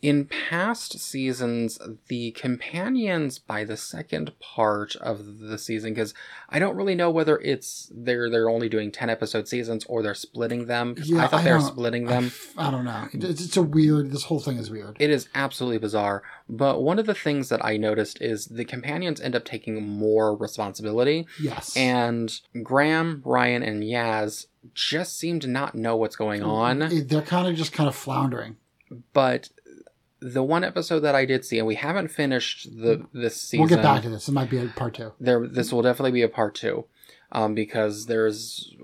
in 0.00 0.26
past 0.26 0.98
seasons, 1.00 1.78
the 2.06 2.30
companions 2.32 3.38
by 3.38 3.64
the 3.64 3.76
second 3.76 4.38
part 4.38 4.94
of 4.96 5.40
the 5.40 5.58
season, 5.58 5.92
because 5.92 6.14
I 6.48 6.58
don't 6.60 6.76
really 6.76 6.94
know 6.94 7.10
whether 7.10 7.38
it's 7.38 7.90
they're 7.92 8.30
they're 8.30 8.48
only 8.48 8.68
doing 8.68 8.92
ten 8.92 9.10
episode 9.10 9.48
seasons 9.48 9.84
or 9.86 10.02
they're 10.02 10.14
splitting 10.14 10.66
them. 10.66 10.94
Yeah, 11.02 11.24
I 11.24 11.26
thought 11.26 11.40
I 11.40 11.44
they 11.44 11.52
were 11.52 11.60
splitting 11.60 12.06
I 12.08 12.12
them. 12.12 12.24
f- 12.26 12.54
I, 12.56 12.70
don't 12.70 12.84
know. 12.84 13.08
It's, 13.12 13.44
it's 13.44 13.56
a 13.56 13.62
weird. 13.62 14.12
This 14.12 14.24
whole 14.24 14.40
thing 14.40 14.56
is 14.56 14.70
weird. 14.70 14.96
It 15.00 15.10
is 15.10 15.28
absolutely 15.34 15.78
bizarre. 15.78 16.22
But 16.48 16.80
one 16.82 16.98
of 16.98 17.06
the 17.06 17.14
things 17.14 17.48
that 17.48 17.64
I 17.64 17.76
noticed 17.76 18.20
is 18.22 18.46
the 18.46 18.64
companions 18.64 19.20
end 19.20 19.34
up 19.34 19.44
taking 19.44 19.86
more 19.86 20.36
responsibility. 20.36 21.26
yes. 21.40 21.76
And 21.76 22.40
Graham, 22.62 23.20
Ryan, 23.24 23.62
and 23.62 23.82
Yaz 23.82 24.46
just 24.74 25.18
seem 25.18 25.40
to 25.40 25.46
not 25.48 25.74
know 25.74 25.96
what's 25.96 26.16
going 26.16 26.42
on. 26.42 26.78
They're 27.06 27.22
kind 27.22 27.48
of 27.48 27.56
just 27.56 27.72
kind 27.72 27.88
of 27.88 27.96
floundering. 27.96 28.56
But 29.12 29.50
the 30.20 30.42
one 30.42 30.64
episode 30.64 31.00
that 31.00 31.14
I 31.14 31.24
did 31.24 31.44
see, 31.44 31.58
and 31.58 31.66
we 31.66 31.76
haven't 31.76 32.08
finished 32.08 32.68
the 32.76 33.06
this 33.12 33.40
season. 33.40 33.60
We'll 33.60 33.68
get 33.68 33.82
back 33.82 34.02
to 34.02 34.10
this. 34.10 34.28
It 34.28 34.32
might 34.32 34.50
be 34.50 34.58
a 34.58 34.66
part 34.66 34.94
two. 34.94 35.12
there 35.20 35.46
this 35.46 35.72
will 35.72 35.82
definitely 35.82 36.12
be 36.12 36.22
a 36.22 36.28
part 36.28 36.54
two 36.54 36.84
um, 37.32 37.54
because 37.54 38.06
there's 38.06 38.74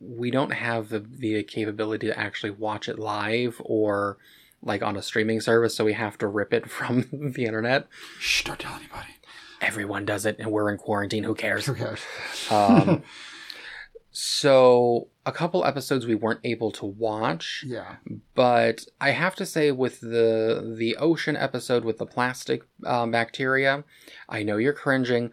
we 0.00 0.30
don't 0.30 0.52
have 0.52 0.88
the, 0.88 1.00
the 1.00 1.42
capability 1.42 2.06
to 2.06 2.18
actually 2.18 2.50
watch 2.50 2.88
it 2.88 2.98
live 2.98 3.60
or 3.64 4.16
like 4.62 4.82
on 4.82 4.96
a 4.96 5.02
streaming 5.02 5.40
service 5.40 5.74
so 5.74 5.84
we 5.84 5.92
have 5.94 6.16
to 6.18 6.26
rip 6.28 6.52
it 6.52 6.70
from 6.70 7.06
the 7.34 7.44
internet 7.44 7.86
Shh! 8.20 8.44
Don't 8.44 8.58
tell 8.60 8.74
anybody. 8.74 9.08
everyone 9.60 10.04
does 10.04 10.26
it 10.26 10.36
and 10.38 10.50
we're 10.52 10.70
in 10.70 10.78
quarantine 10.78 11.24
who 11.24 11.34
cares 11.34 11.66
Who 11.66 11.74
cares? 11.74 12.00
um, 12.50 13.02
So 14.20 15.06
a 15.24 15.30
couple 15.30 15.64
episodes 15.64 16.04
we 16.04 16.16
weren't 16.16 16.40
able 16.42 16.72
to 16.72 16.84
watch, 16.84 17.64
Yeah. 17.64 17.96
but 18.34 18.84
I 19.00 19.12
have 19.12 19.36
to 19.36 19.46
say 19.46 19.70
with 19.70 20.00
the 20.00 20.74
the 20.76 20.96
ocean 20.96 21.36
episode 21.36 21.84
with 21.84 21.98
the 21.98 22.04
plastic 22.06 22.62
um, 22.84 23.12
bacteria, 23.12 23.84
I 24.28 24.42
know 24.42 24.56
you're 24.56 24.72
cringing. 24.72 25.30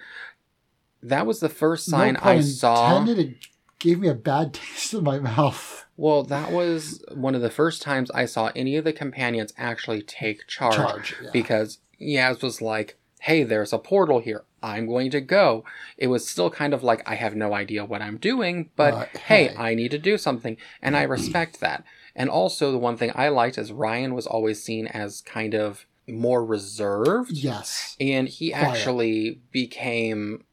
That 1.01 1.25
was 1.25 1.39
the 1.39 1.49
first 1.49 1.87
sign 1.87 2.13
no 2.13 2.19
I 2.21 2.41
saw. 2.41 2.99
intended, 2.99 3.27
It 3.31 3.37
gave 3.79 3.99
me 3.99 4.07
a 4.07 4.13
bad 4.13 4.53
taste 4.53 4.93
in 4.93 5.03
my 5.03 5.17
mouth. 5.17 5.87
Well, 5.97 6.21
that 6.21 6.51
was 6.51 7.03
one 7.11 7.33
of 7.33 7.41
the 7.41 7.49
first 7.49 7.81
times 7.81 8.11
I 8.11 8.25
saw 8.25 8.51
any 8.55 8.75
of 8.77 8.83
the 8.83 8.93
companions 8.93 9.51
actually 9.57 10.03
take 10.03 10.45
charge. 10.45 10.75
Charge. 10.75 11.15
Yeah. 11.23 11.29
Because 11.33 11.79
Yaz 11.99 12.43
was 12.43 12.61
like, 12.61 12.99
hey, 13.25 13.43
there's 13.43 13.73
a 13.73 13.79
portal 13.79 14.19
here. 14.19 14.43
I'm 14.61 14.85
going 14.87 15.09
to 15.11 15.21
go. 15.21 15.63
It 15.97 16.07
was 16.07 16.27
still 16.27 16.49
kind 16.51 16.73
of 16.73 16.83
like, 16.83 17.01
I 17.09 17.15
have 17.15 17.35
no 17.35 17.53
idea 17.55 17.83
what 17.85 18.01
I'm 18.01 18.17
doing, 18.17 18.69
but 18.75 18.93
Uh, 18.93 19.05
hey, 19.13 19.47
hey. 19.47 19.55
I 19.57 19.73
need 19.73 19.91
to 19.91 19.97
do 19.97 20.17
something. 20.17 20.57
And 20.81 20.95
I 20.95 21.03
respect 21.03 21.59
that. 21.59 21.83
And 22.15 22.29
also, 22.29 22.71
the 22.71 22.77
one 22.77 22.97
thing 22.97 23.11
I 23.15 23.29
liked 23.29 23.57
is 23.57 23.71
Ryan 23.71 24.13
was 24.13 24.27
always 24.27 24.61
seen 24.63 24.85
as 24.87 25.21
kind 25.21 25.53
of 25.55 25.85
more 26.07 26.45
reserved. 26.45 27.31
yes. 27.31 27.95
And 27.99 28.27
he 28.29 28.51
Quiet. 28.51 28.63
actually 28.67 29.39
became. 29.51 30.43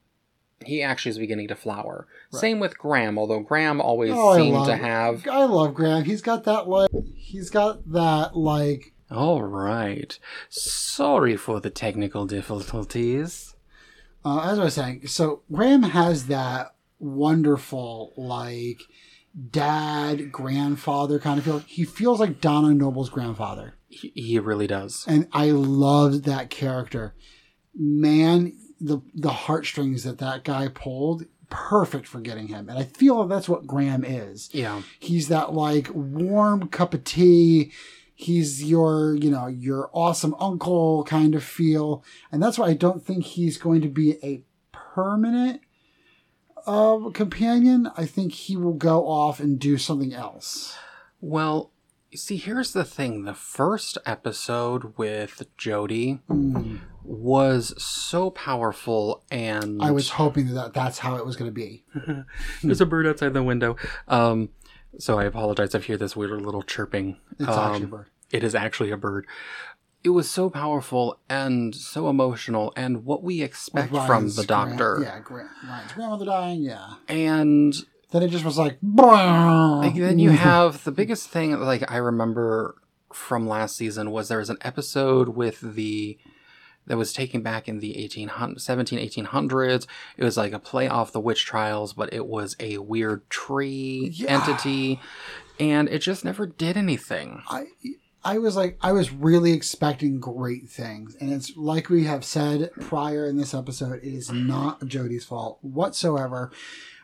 He 0.65 0.83
actually 0.83 1.11
is 1.11 1.19
beginning 1.19 1.49
to 1.49 1.57
flower. 1.57 2.07
Right. 2.33 2.41
Same 2.41 2.59
with 2.61 2.79
Graham, 2.79 3.19
although 3.19 3.41
Graham 3.41 3.81
always 3.81 4.13
Oh, 4.15 4.37
seemed 4.37 4.55
love 4.57 4.67
to 4.69 4.77
have. 4.77 5.27
I 5.29 5.45
love 5.45 5.75
Graham. 5.75 6.05
He's 6.05 6.23
got 6.23 6.45
that 6.45 6.69
like. 6.69 6.89
He's 7.17 7.51
got 7.51 7.91
that 7.93 8.37
like. 8.37 8.92
All 9.13 9.43
right. 9.43 10.19
Sorry 10.49 11.37
for 11.37 11.61
the 11.61 11.71
technical 11.71 12.27
difficulties. 12.27 13.55
Uh, 14.25 14.51
as 14.51 14.59
I 14.59 14.65
was 14.65 14.75
saying, 14.75 15.07
so 15.09 15.43
Graham 15.51 15.83
has 15.83 16.27
that 16.27 16.75
wonderful 16.99 18.13
like 18.17 18.81
dad 19.51 20.31
grandfather 20.31 21.19
kind 21.19 21.39
of 21.39 21.45
feel. 21.45 21.59
He 21.61 21.85
feels 21.85 22.21
like 22.21 22.41
Donna 22.41 22.75
Noble's 22.75 23.11
grandfather. 23.11 23.75
He, 23.89 24.13
he 24.15 24.39
really 24.39 24.67
does. 24.67 25.05
and 25.09 25.29
I 25.33 25.51
loved 25.51 26.25
that 26.25 26.51
character. 26.51 27.15
Man, 27.75 28.57
the 28.81 29.01
the 29.15 29.31
heartstrings 29.31 30.05
that 30.05 30.19
that 30.19 30.45
guy 30.45 30.69
pulled, 30.69 31.25
perfect 31.49 32.07
for 32.07 32.21
getting 32.21 32.49
him. 32.49 32.69
And 32.69 32.79
I 32.79 32.85
feel 32.85 33.27
that's 33.27 33.49
what 33.49 33.67
Graham 33.67 34.05
is. 34.05 34.49
Yeah. 34.53 34.83
He's 35.01 35.29
that 35.29 35.53
like 35.53 35.89
warm 35.93 36.69
cup 36.69 36.95
of 36.95 37.05
tea. 37.05 37.73
He's 38.23 38.65
your, 38.65 39.15
you 39.15 39.31
know, 39.31 39.47
your 39.47 39.91
awesome 39.93 40.35
uncle 40.39 41.05
kind 41.05 41.35
of 41.35 41.43
feel. 41.45 42.05
And 42.31 42.43
that's 42.43 42.59
why 42.59 42.69
I 42.69 42.75
don't 42.75 43.05
think 43.05 43.25
he's 43.25 43.57
going 43.59 43.81
to 43.83 43.89
be 43.89 44.17
a 44.25 44.45
permanent 44.73 45.61
uh, 46.67 47.11
companion. 47.13 47.91
I 47.97 48.07
think 48.07 48.33
he 48.33 48.57
will 48.57 48.75
go 48.75 49.07
off 49.09 49.41
and 49.41 49.59
do 49.59 49.77
something 49.79 50.13
else. 50.15 50.77
Well, 51.21 51.73
see, 52.15 52.37
here's 52.37 52.73
the 52.73 52.85
thing. 52.85 53.25
The 53.25 53.35
first 53.35 53.99
episode 54.07 54.97
with 54.97 55.43
Jodie. 55.59 56.21
Mm. 56.31 56.81
was 57.05 57.75
so 57.83 58.31
powerful, 58.31 59.25
and 59.31 59.83
I 59.83 59.91
was 59.91 60.11
hoping 60.11 60.55
that 60.55 60.73
that's 60.73 60.99
how 61.01 61.17
it 61.17 61.27
was 61.27 61.35
going 61.37 61.51
to 61.51 61.55
be. 61.55 61.85
There's 62.63 62.81
a 62.81 62.87
bird 62.87 63.09
outside 63.09 63.35
the 63.35 63.43
window. 63.43 63.77
Um, 64.07 64.51
so 64.99 65.19
I 65.19 65.25
apologize 65.25 65.75
if 65.75 65.83
you 65.89 65.95
hear 65.95 65.97
this 65.97 66.15
weird 66.15 66.31
little 66.43 66.63
chirping. 66.63 67.17
It's 67.41 67.49
Um, 67.49 67.59
actually 67.59 67.85
a 67.85 67.89
bird. 67.89 68.07
It 68.33 68.43
is 68.43 68.55
actually 68.55 68.91
a 68.91 68.97
bird. 68.97 69.27
It 70.05 70.09
was 70.11 70.29
so 70.29 70.51
powerful 70.51 71.21
and 71.29 71.73
so 71.75 72.09
emotional, 72.09 72.73
and 72.77 73.05
what 73.05 73.23
we 73.23 73.41
expect 73.43 73.93
With 73.93 74.05
from 74.05 74.31
the 74.31 74.43
doctor. 74.45 74.99
yeah, 75.01 75.21
gra- 75.21 75.49
Ryan's 75.65 75.93
grandmother 75.93 76.25
dying. 76.25 76.63
Yeah. 76.63 76.95
And 77.09 77.73
Then 78.11 78.23
it 78.25 78.29
just 78.31 78.45
was 78.45 78.59
like. 78.59 78.79
like, 78.83 79.95
then 79.95 80.19
you 80.19 80.31
have 80.31 80.83
the 80.83 80.91
biggest 80.93 81.29
thing, 81.29 81.59
like 81.61 81.89
I 81.91 81.99
remember 81.99 82.75
from 83.13 83.47
last 83.47 83.77
season, 83.77 84.11
was 84.11 84.29
there 84.29 84.39
was 84.39 84.51
an 84.51 84.57
episode 84.63 85.31
with 85.31 85.61
the 85.61 86.19
that 86.89 86.97
was 86.97 87.13
taken 87.13 87.43
back 87.43 87.69
in 87.69 87.79
the 87.79 87.95
1800, 87.97 88.61
17, 88.61 88.99
1800s. 88.99 89.87
It 90.17 90.25
was 90.25 90.37
like 90.37 90.53
a 90.53 90.59
play 90.59 90.89
off 90.89 91.13
the 91.13 91.21
witch 91.21 91.45
trials, 91.47 91.93
but 91.93 92.13
it 92.13 92.27
was 92.27 92.57
a 92.59 92.79
weird 92.79 93.31
tree 93.31 94.11
Yeah. 94.13 94.43
entity, 94.43 94.99
and 95.61 95.89
it 95.89 96.01
just 96.01 96.25
never 96.25 96.45
did 96.45 96.77
anything. 96.77 97.43
I 97.49 97.67
I 98.25 98.39
was 98.39 98.57
like 98.57 98.79
I 98.81 98.93
was 98.93 99.13
really 99.13 99.53
expecting 99.53 100.21
great 100.21 100.69
things, 100.69 101.17
and 101.21 101.33
it's 101.33 101.57
like 101.57 101.89
we 101.89 102.05
have 102.05 102.25
said 102.25 102.71
prior 102.81 103.27
in 103.27 103.37
this 103.37 103.55
episode. 103.55 104.03
It 104.03 104.15
is 104.15 104.31
not 104.31 104.81
Jodie's 104.81 105.25
fault 105.25 105.59
whatsoever. 105.63 106.53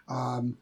Um, 0.09 0.59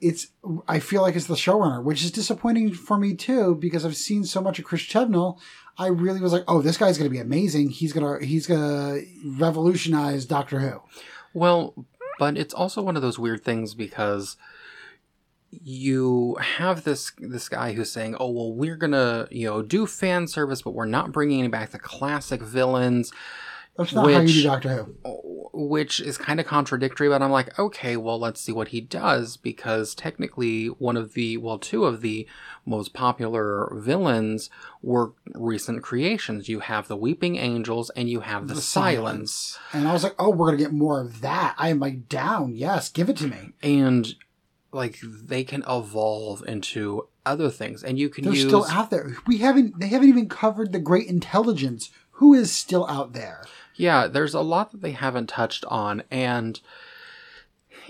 it's 0.00 0.28
I 0.68 0.78
feel 0.78 1.02
like 1.02 1.16
it's 1.16 1.26
the 1.26 1.34
showrunner, 1.34 1.82
which 1.82 2.04
is 2.04 2.10
disappointing 2.10 2.72
for 2.72 2.96
me 2.96 3.14
too 3.14 3.54
because 3.56 3.84
I've 3.84 3.96
seen 3.96 4.24
so 4.24 4.40
much 4.40 4.58
of 4.58 4.64
Chris 4.64 4.82
Chibnall. 4.82 5.38
I 5.76 5.88
really 5.88 6.20
was 6.20 6.32
like, 6.32 6.44
oh, 6.46 6.62
this 6.62 6.76
guy's 6.76 6.96
gonna 6.96 7.10
be 7.10 7.18
amazing. 7.18 7.70
He's 7.70 7.92
gonna 7.92 8.24
he's 8.24 8.46
gonna 8.46 9.00
revolutionize 9.24 10.24
Doctor 10.24 10.60
Who. 10.60 10.80
Well, 11.34 11.86
but 12.18 12.36
it's 12.36 12.54
also 12.54 12.82
one 12.82 12.96
of 12.96 13.02
those 13.02 13.18
weird 13.18 13.44
things 13.44 13.74
because 13.74 14.36
you 15.50 16.36
have 16.40 16.84
this 16.84 17.12
this 17.18 17.48
guy 17.48 17.72
who's 17.72 17.90
saying, 17.90 18.16
"Oh, 18.20 18.30
well, 18.30 18.52
we're 18.52 18.76
gonna 18.76 19.26
you 19.30 19.46
know 19.46 19.62
do 19.62 19.86
fan 19.86 20.26
service, 20.28 20.62
but 20.62 20.74
we're 20.74 20.86
not 20.86 21.12
bringing 21.12 21.50
back 21.50 21.70
the 21.70 21.78
classic 21.78 22.40
villains." 22.40 23.12
That's 23.76 23.92
not 23.94 24.10
how 24.12 24.20
you 24.20 24.28
do 24.28 24.42
Doctor 24.42 24.84
Who. 25.04 25.48
which 25.52 26.00
is 26.00 26.18
kind 26.18 26.38
of 26.38 26.44
contradictory 26.46 27.08
but 27.08 27.22
i'm 27.22 27.30
like 27.30 27.58
okay 27.58 27.96
well 27.96 28.18
let's 28.18 28.40
see 28.40 28.52
what 28.52 28.68
he 28.68 28.80
does 28.80 29.36
because 29.38 29.94
technically 29.94 30.66
one 30.66 30.96
of 30.98 31.14
the 31.14 31.38
well 31.38 31.58
two 31.58 31.84
of 31.84 32.02
the 32.02 32.26
most 32.66 32.92
popular 32.92 33.72
villains 33.76 34.50
were 34.82 35.12
recent 35.34 35.82
creations 35.82 36.48
you 36.48 36.60
have 36.60 36.88
the 36.88 36.96
weeping 36.96 37.36
angels 37.36 37.90
and 37.90 38.10
you 38.10 38.20
have 38.20 38.48
the, 38.48 38.60
silence. 38.60 39.58
And 39.72 39.88
I 39.88 39.92
was 39.92 40.02
like, 40.02 40.14
oh, 40.18 40.30
we're 40.30 40.46
gonna 40.46 40.58
get 40.58 40.72
more 40.72 41.00
of 41.00 41.20
that. 41.22 41.54
I 41.56 41.68
am 41.70 41.80
like 41.80 42.08
down. 42.08 42.54
Yes, 42.56 42.90
give 42.90 43.08
it 43.08 43.16
to 43.18 43.28
me. 43.28 43.52
and 43.62 44.14
like 44.72 44.98
they 45.02 45.44
can 45.44 45.64
evolve 45.68 46.42
into 46.46 47.08
other 47.26 47.50
things 47.50 47.82
and 47.82 47.98
you 47.98 48.08
can 48.08 48.24
They're 48.24 48.34
use 48.34 48.46
still 48.46 48.66
out 48.66 48.90
there. 48.90 49.16
We 49.26 49.38
haven't. 49.38 49.78
They 49.80 49.88
haven't 49.88 50.08
even 50.08 50.28
covered 50.28 50.72
the 50.72 50.78
Great 50.78 51.06
Intelligence. 51.08 51.90
Who 52.12 52.34
is 52.34 52.52
still 52.52 52.86
out 52.88 53.12
there? 53.12 53.44
yeah 53.76 54.06
there's 54.06 54.34
a 54.34 54.40
lot 54.42 54.72
that 54.72 54.82
they 54.82 54.90
haven't 54.90 55.28
touched 55.28 55.64
on 55.66 56.02
and 56.10 56.60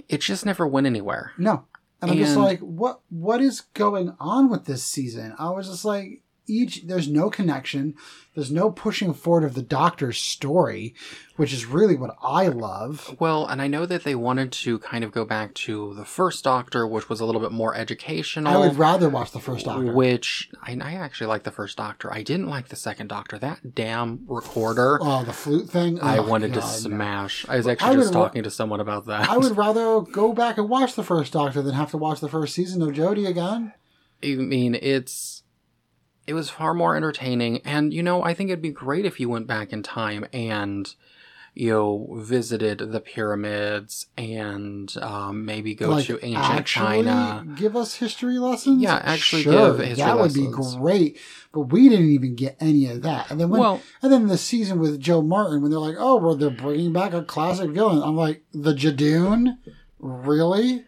it 0.08 0.20
just 0.20 0.46
never 0.46 0.64
went 0.64 0.86
anywhere 0.86 1.32
No. 1.36 1.64
And 2.02 2.12
I'm 2.12 2.16
just 2.16 2.36
like, 2.36 2.60
what? 2.60 3.00
What 3.10 3.42
is 3.42 3.60
going 3.74 4.14
on 4.18 4.48
with 4.48 4.64
this 4.64 4.82
season? 4.82 5.34
I 5.38 5.50
was 5.50 5.68
just 5.68 5.84
like, 5.84 6.22
each 6.50 6.82
there's 6.86 7.08
no 7.08 7.30
connection. 7.30 7.94
There's 8.34 8.50
no 8.52 8.70
pushing 8.70 9.12
forward 9.12 9.42
of 9.42 9.54
the 9.54 9.62
Doctor's 9.62 10.18
story, 10.18 10.94
which 11.36 11.52
is 11.52 11.66
really 11.66 11.96
what 11.96 12.16
I 12.22 12.46
love. 12.46 13.16
Well, 13.18 13.44
and 13.44 13.60
I 13.60 13.66
know 13.66 13.86
that 13.86 14.04
they 14.04 14.14
wanted 14.14 14.52
to 14.52 14.78
kind 14.78 15.02
of 15.02 15.10
go 15.10 15.24
back 15.24 15.52
to 15.54 15.94
the 15.94 16.04
first 16.04 16.44
Doctor, 16.44 16.86
which 16.86 17.08
was 17.08 17.18
a 17.20 17.24
little 17.24 17.40
bit 17.40 17.50
more 17.50 17.74
educational. 17.74 18.46
I 18.52 18.56
would 18.56 18.78
rather 18.78 19.08
watch 19.08 19.32
the 19.32 19.40
first 19.40 19.64
Doctor. 19.66 19.92
Which 19.92 20.48
I, 20.62 20.78
I 20.80 20.92
actually 20.94 21.26
like 21.26 21.42
the 21.42 21.50
first 21.50 21.76
Doctor. 21.76 22.12
I 22.12 22.22
didn't 22.22 22.48
like 22.48 22.68
the 22.68 22.76
second 22.76 23.08
Doctor. 23.08 23.36
That 23.36 23.74
damn 23.74 24.20
recorder. 24.28 24.98
Oh, 25.02 25.24
the 25.24 25.32
flute 25.32 25.68
thing. 25.68 25.98
I 26.00 26.18
Oh, 26.18 26.22
wanted 26.28 26.54
to 26.54 26.60
God, 26.60 26.66
no. 26.66 26.72
smash. 26.96 27.44
I 27.48 27.56
was 27.56 27.66
I 27.66 27.72
actually 27.72 27.96
just 27.96 28.10
would 28.10 28.18
wa- 28.18 28.24
talking 28.26 28.42
to 28.44 28.50
someone 28.50 28.80
about 28.80 29.06
that. 29.06 29.28
I 29.28 29.38
would 29.38 29.56
rather 29.56 30.02
go 30.02 30.32
back 30.32 30.56
and 30.56 30.68
watch 30.68 30.94
the 30.94 31.02
first 31.04 31.32
Doctor 31.32 31.62
than 31.62 31.74
have 31.74 31.90
to 31.90 31.96
watch 31.98 32.20
the 32.20 32.28
first 32.28 32.54
season 32.54 32.80
of 32.80 32.90
Jodie 32.90 33.26
again. 33.28 33.72
I 34.22 34.34
mean, 34.36 34.74
it's 34.76 35.39
it 36.30 36.34
was 36.34 36.48
far 36.48 36.74
more 36.74 36.94
entertaining, 36.96 37.58
and 37.64 37.92
you 37.92 38.04
know, 38.04 38.22
I 38.22 38.34
think 38.34 38.50
it'd 38.50 38.62
be 38.62 38.70
great 38.70 39.04
if 39.04 39.18
you 39.18 39.28
went 39.28 39.48
back 39.48 39.72
in 39.72 39.82
time 39.82 40.24
and 40.32 40.94
you 41.54 41.70
know 41.70 42.06
visited 42.20 42.78
the 42.78 43.00
pyramids 43.00 44.06
and 44.16 44.96
um, 45.02 45.44
maybe 45.44 45.74
go 45.74 45.90
like 45.90 46.06
to 46.06 46.24
ancient 46.24 46.44
actually 46.44 47.02
China. 47.04 47.44
give 47.56 47.74
us 47.74 47.96
history 47.96 48.38
lessons. 48.38 48.80
Yeah, 48.80 49.00
actually 49.02 49.42
sure, 49.42 49.72
give 49.76 49.78
history 49.84 50.04
that 50.04 50.18
would 50.20 50.32
be 50.32 50.46
great. 50.46 51.18
But 51.52 51.62
we 51.62 51.88
didn't 51.88 52.10
even 52.10 52.36
get 52.36 52.56
any 52.60 52.86
of 52.86 53.02
that. 53.02 53.28
And 53.28 53.40
then 53.40 53.50
when, 53.50 53.60
Well- 53.60 53.82
and 54.00 54.12
then 54.12 54.28
the 54.28 54.38
season 54.38 54.78
with 54.78 55.00
Jo 55.00 55.20
Martin 55.22 55.62
when 55.62 55.72
they're 55.72 55.80
like, 55.80 55.96
oh, 55.98 56.14
well, 56.16 56.36
they're 56.36 56.48
bringing 56.48 56.92
back 56.92 57.12
a 57.12 57.24
classic 57.24 57.70
villain. 57.70 58.00
I'm 58.04 58.16
like, 58.16 58.44
the 58.54 58.72
Judoon, 58.72 59.58
really? 59.98 60.84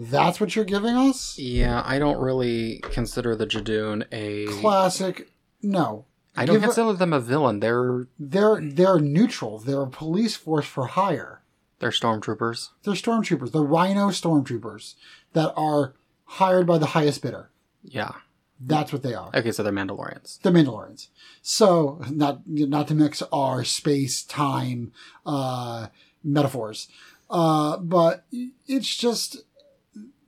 That's 0.00 0.40
what 0.40 0.54
you're 0.54 0.64
giving 0.64 0.94
us? 0.94 1.36
Yeah, 1.38 1.82
I 1.84 1.98
don't 1.98 2.20
really 2.20 2.78
consider 2.92 3.34
the 3.34 3.46
Judoon 3.46 4.04
a. 4.12 4.46
Classic? 4.60 5.28
No. 5.60 6.04
I 6.36 6.46
don't 6.46 6.54
Give 6.56 6.62
a- 6.62 6.66
consider 6.66 6.92
them 6.92 7.12
a 7.12 7.18
villain. 7.20 7.58
They're 7.60 8.06
They're 8.18 8.60
they're 8.62 9.00
neutral. 9.00 9.58
They're 9.58 9.82
a 9.82 9.90
police 9.90 10.36
force 10.36 10.66
for 10.66 10.86
hire. 10.86 11.42
they're 11.80 11.90
stormtroopers. 11.90 12.68
They're 12.84 12.94
stormtroopers. 12.94 13.50
They're 13.52 13.62
Rhino 13.62 14.08
stormtroopers 14.10 14.94
that 15.32 15.52
are 15.56 15.94
hired 16.24 16.66
by 16.66 16.78
the 16.78 16.86
highest 16.86 17.22
bidder. 17.22 17.50
Yeah. 17.82 18.12
That's 18.60 18.92
what 18.92 19.02
they 19.02 19.14
are. 19.14 19.30
Okay, 19.34 19.50
so 19.52 19.62
they're 19.62 19.72
Mandalorians. 19.72 20.40
the 20.42 20.50
Mandalorians. 20.50 21.08
So 21.42 22.00
not 22.10 22.40
not 22.46 22.86
to 22.88 22.94
mix 22.94 23.22
our 23.32 23.64
space 23.64 24.22
time 24.22 24.92
uh, 25.26 25.86
metaphors, 26.24 26.88
uh, 27.30 27.76
but 27.78 28.24
it's 28.66 28.96
just 28.96 29.38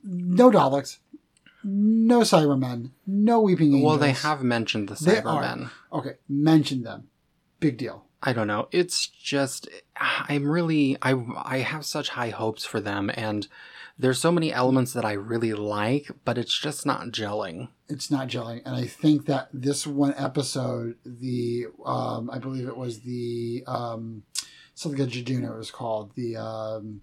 no 0.02 0.50
Daleks, 0.50 0.98
no 1.64 2.20
Cybermen, 2.20 2.90
no 3.06 3.40
Weeping 3.40 3.74
Angels. 3.74 3.84
Well, 3.84 3.98
they 3.98 4.12
have 4.12 4.42
mentioned 4.42 4.88
the 4.88 5.02
They 5.02 5.18
are. 5.18 5.42
Cybermen. 5.42 5.70
Okay, 5.92 6.14
mention 6.28 6.82
them. 6.82 7.08
Big 7.58 7.76
deal. 7.76 8.04
I 8.22 8.32
don't 8.32 8.46
know. 8.46 8.68
It's 8.70 9.06
just 9.06 9.68
I'm 9.96 10.48
really 10.48 10.96
I 11.02 11.14
I 11.42 11.58
have 11.58 11.84
such 11.86 12.10
high 12.10 12.30
hopes 12.30 12.64
for 12.64 12.80
them 12.80 13.10
and 13.14 13.46
there's 14.00 14.18
so 14.18 14.32
many 14.32 14.50
elements 14.50 14.94
that 14.94 15.04
I 15.04 15.12
really 15.12 15.52
like, 15.52 16.10
but 16.24 16.38
it's 16.38 16.58
just 16.58 16.86
not 16.86 17.08
gelling. 17.08 17.68
It's 17.88 18.10
not 18.10 18.28
gelling, 18.28 18.62
and 18.64 18.74
I 18.74 18.86
think 18.86 19.26
that 19.26 19.48
this 19.52 19.86
one 19.86 20.14
episode, 20.16 20.96
the 21.04 21.66
um, 21.84 22.30
I 22.30 22.38
believe 22.38 22.66
it 22.66 22.76
was 22.78 23.00
the 23.00 23.62
um, 23.66 24.22
something 24.74 25.00
like 25.00 25.10
Jaduna 25.10 25.52
it 25.54 25.58
was 25.58 25.70
called 25.70 26.14
the 26.14 26.36
um, 26.36 27.02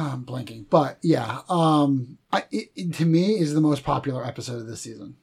I'm 0.00 0.24
blanking, 0.24 0.66
but 0.68 0.98
yeah, 1.02 1.40
um, 1.48 2.18
I, 2.32 2.44
it, 2.50 2.70
it, 2.76 2.94
to 2.94 3.04
me 3.06 3.38
is 3.38 3.54
the 3.54 3.60
most 3.60 3.84
popular 3.84 4.24
episode 4.24 4.56
of 4.60 4.66
this 4.66 4.82
season. 4.82 5.16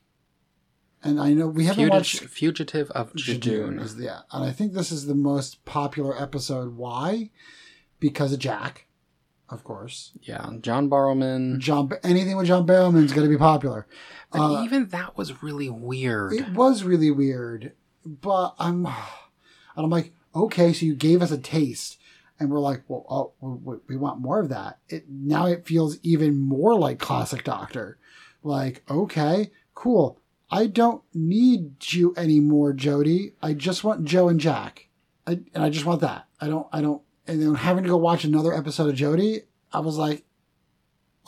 And 1.04 1.20
I 1.20 1.34
know 1.34 1.48
we 1.48 1.66
haven't 1.66 1.86
Fugi- 1.86 1.90
watched 1.92 2.20
Fugitive 2.26 2.90
of 2.92 3.14
Judoon 3.14 3.80
is 3.80 3.96
yeah, 4.00 4.22
and 4.32 4.44
I 4.44 4.52
think 4.52 4.74
this 4.74 4.92
is 4.92 5.06
the 5.06 5.14
most 5.16 5.64
popular 5.66 6.20
episode. 6.20 6.76
Why? 6.78 7.30
Because 8.00 8.34
of 8.34 8.40
Jack, 8.40 8.88
of 9.50 9.64
course. 9.64 10.12
Yeah, 10.24 10.50
John 10.62 10.90
Barrowman. 10.90 11.60
John, 11.60 11.92
anything 12.04 12.36
with 12.38 12.48
John 12.48 12.66
Barrowman 12.66 13.04
is 13.06 13.14
going 13.14 13.28
to 13.28 13.34
be 13.34 13.38
popular. 13.38 13.86
But 14.32 14.42
Uh, 14.42 14.64
even 14.64 14.88
that 14.88 15.16
was 15.16 15.44
really 15.44 15.70
weird. 15.70 16.34
It 16.34 16.50
was 16.54 16.84
really 16.84 17.12
weird, 17.12 17.74
but 18.04 18.56
I'm, 18.58 18.86
and 18.88 18.96
I'm 19.78 19.90
like, 19.92 20.12
okay, 20.36 20.74
so 20.74 20.86
you 20.88 20.96
gave 20.96 21.22
us 21.22 21.32
a 21.32 21.38
taste, 21.38 22.00
and 22.40 22.50
we're 22.50 22.60
like, 22.60 22.84
well, 22.88 23.34
oh, 23.42 23.80
we, 23.88 23.96
want 23.96 24.20
more 24.20 24.40
of 24.40 24.50
that. 24.50 24.80
It 24.90 25.06
now 25.10 25.46
it 25.46 25.66
feels 25.66 25.98
even 26.04 26.40
more 26.40 26.78
like 26.78 27.00
classic 27.00 27.44
Doctor. 27.44 27.98
Like, 28.44 28.84
okay, 28.90 29.52
cool. 29.74 30.20
I 30.52 30.68
don't 30.68 31.02
need 31.14 31.76
you 31.94 32.14
anymore, 32.18 32.74
Jodie. 32.74 33.34
I 33.42 33.54
just 33.54 33.84
want 33.84 34.06
Jo 34.06 34.28
and 34.28 34.40
Jack, 34.40 34.90
I, 35.26 35.40
and 35.54 35.64
I 35.64 35.70
just 35.70 35.86
want 35.86 36.02
that. 36.02 36.28
I 36.40 36.48
don't, 36.48 36.68
I 36.72 36.82
don't, 36.82 37.02
and 37.26 37.42
then 37.42 37.56
having 37.56 37.84
to 37.84 37.90
go 37.90 37.98
watch 37.98 38.24
another 38.24 38.54
episode 38.54 38.90
of 38.90 38.96
Jodie, 38.96 39.44
I 39.74 39.80
was 39.80 39.98
like, 39.98 40.24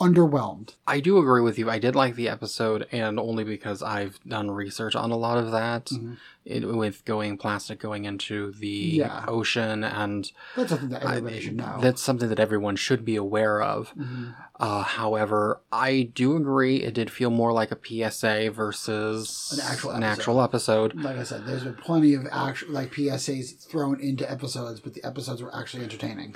underwhelmed. 0.00 0.74
I 0.86 1.00
do 1.00 1.18
agree 1.18 1.40
with 1.42 1.58
you. 1.58 1.68
I 1.70 1.78
did 1.78 1.94
like 1.96 2.14
the 2.14 2.28
episode, 2.28 2.86
and 2.92 3.18
only 3.18 3.44
because 3.44 3.82
I've 3.82 4.18
done 4.26 4.50
research 4.50 4.94
on 4.94 5.10
a 5.10 5.16
lot 5.16 5.38
of 5.38 5.50
that, 5.50 5.86
Mhm. 5.86 6.16
it, 6.44 6.64
with 6.68 7.04
going 7.04 7.36
plastic 7.36 7.78
going 7.80 8.04
into 8.04 8.52
the 8.52 8.68
Yeah. 8.68 9.24
ocean, 9.26 9.82
and 9.84 10.30
That's 10.56 10.70
something 10.70 10.88
that 10.90 11.04
I- 11.04 11.38
should 11.40 11.56
know. 11.56 11.78
that's 11.80 12.00
something 12.00 12.28
that 12.28 12.38
everyone 12.40 12.76
should 12.76 13.04
be 13.04 13.16
aware 13.16 13.60
of. 13.60 13.92
Mhm. 13.96 14.34
Uh, 14.60 14.82
however, 14.82 15.60
I 15.72 16.10
do 16.14 16.36
agree 16.36 16.76
it 16.76 16.94
did 16.94 17.10
feel 17.10 17.30
more 17.30 17.52
like 17.52 17.70
a 17.72 17.76
PSA 17.76 18.48
versus 18.50 19.50
An 19.52 19.60
actual 19.70 19.90
an 19.90 20.02
episode. 20.02 20.20
actual 20.20 20.40
episode. 20.42 20.94
like 21.02 21.16
I 21.18 21.22
said, 21.24 21.44
there's 21.46 21.64
been 21.64 21.74
plenty 21.74 22.14
of 22.14 22.26
actual 22.30 22.72
like 22.72 22.92
PSAs 22.92 23.52
thrown 23.52 24.00
into 24.00 24.28
episodes, 24.30 24.80
but 24.80 24.94
the 24.94 25.04
episodes 25.04 25.42
were 25.42 25.54
actually 25.54 25.82
entertaining. 25.84 26.34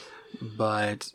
But 0.56 1.10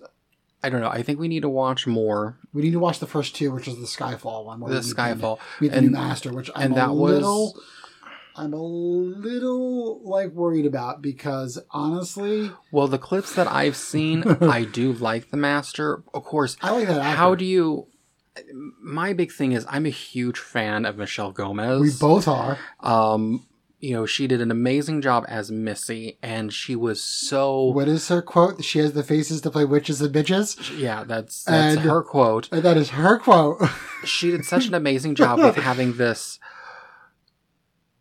I 0.63 0.69
don't 0.69 0.81
know. 0.81 0.89
I 0.89 1.03
think 1.03 1.19
we 1.19 1.27
need 1.27 1.41
to 1.41 1.49
watch 1.49 1.85
more. 1.85 2.37
We 2.53 2.61
need 2.63 2.71
to 2.71 2.79
watch 2.79 2.99
the 2.99 3.07
first 3.07 3.35
two, 3.35 3.51
which 3.51 3.67
is 3.67 3.75
the 3.77 3.85
Spyfall 3.85 4.45
one. 4.45 4.59
The 4.61 4.79
Spyfall. 4.81 5.39
meet 5.61 5.69
the 5.69 5.77
And- 5.77 5.87
new 5.87 5.91
master, 5.93 6.33
which 6.33 6.49
I'm 6.55 6.63
and 6.63 6.71
a 6.73 6.75
that 6.77 6.95
was- 6.95 7.13
little, 7.13 7.59
I'm 8.35 8.53
a 8.53 8.61
little 8.61 10.01
like 10.03 10.31
worried 10.31 10.65
about 10.65 11.01
because 11.01 11.59
honestly, 11.71 12.51
Well, 12.71 12.87
the 12.87 12.97
clips 12.99 13.33
that 13.35 13.47
I've 13.47 13.75
seen, 13.75 14.23
I 14.41 14.63
do 14.63 14.93
like 14.93 15.29
the 15.31 15.37
master. 15.37 16.03
Of 16.13 16.23
course, 16.23 16.57
I 16.61 16.71
like 16.71 16.87
that. 16.87 16.97
Actor. 17.01 17.17
how 17.17 17.35
do 17.35 17.45
you? 17.45 17.87
My 18.81 19.13
big 19.13 19.31
thing 19.31 19.51
is 19.53 19.65
I'm 19.69 19.85
a 19.87 19.89
huge 19.91 20.37
fan 20.37 20.85
of 20.85 20.97
Michelle 20.97 21.31
Gomez. 21.31 21.81
we 21.81 21.91
both 21.99 22.27
are? 22.27 22.57
um, 22.81 23.45
you 23.79 23.93
know, 23.93 24.05
she 24.07 24.25
did 24.27 24.41
an 24.41 24.49
amazing 24.49 25.01
job 25.01 25.25
as 25.27 25.51
Missy, 25.51 26.17
and 26.23 26.51
she 26.51 26.75
was 26.75 27.03
so. 27.03 27.65
What 27.65 27.87
is 27.87 28.07
her 28.07 28.21
quote? 28.21 28.63
She 28.63 28.79
has 28.79 28.93
the 28.93 29.03
faces 29.03 29.41
to 29.41 29.51
play 29.51 29.65
witches 29.65 30.01
and 30.01 30.13
bitches. 30.13 30.77
Yeah, 30.77 31.03
that's 31.03 31.43
that's 31.43 31.75
And- 31.77 31.85
her 31.85 32.01
quote. 32.01 32.49
And 32.51 32.63
that 32.63 32.77
is 32.77 32.89
her 32.91 33.19
quote. 33.19 33.61
She 34.05 34.29
did 34.31 34.45
such 34.45 34.67
an 34.67 34.75
amazing 34.75 35.15
job 35.15 35.39
with 35.39 35.55
having 35.55 35.97
this 35.97 36.39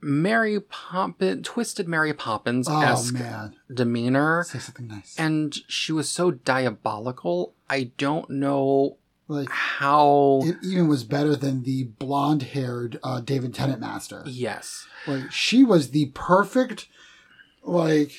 Mary 0.02 0.60
Poppins, 0.60 1.46
twisted 1.48 1.88
Mary 1.88 2.12
Poppins 2.12 2.68
oh 2.68 2.80
esque 2.80 3.14
man, 3.14 3.56
demeanor, 3.72 4.44
say 4.44 4.58
something 4.58 4.86
nice. 4.86 5.14
and 5.18 5.54
she 5.68 5.92
was 5.92 6.08
so 6.08 6.30
diabolical. 6.30 7.54
I 7.68 7.92
don't 7.96 8.28
know 8.30 8.98
like 9.28 9.48
how. 9.50 10.40
it 10.44 10.56
even 10.62 10.88
was 10.88 11.04
better 11.04 11.34
than 11.36 11.62
the 11.64 11.84
blonde-haired 11.84 12.98
uh, 13.02 13.20
David 13.20 13.54
Tennant 13.54 13.80
master. 13.80 14.22
yes, 14.26 14.86
Like 15.06 15.30
she 15.32 15.64
was 15.64 15.90
the 15.90 16.06
perfect, 16.14 16.88
like 17.62 18.12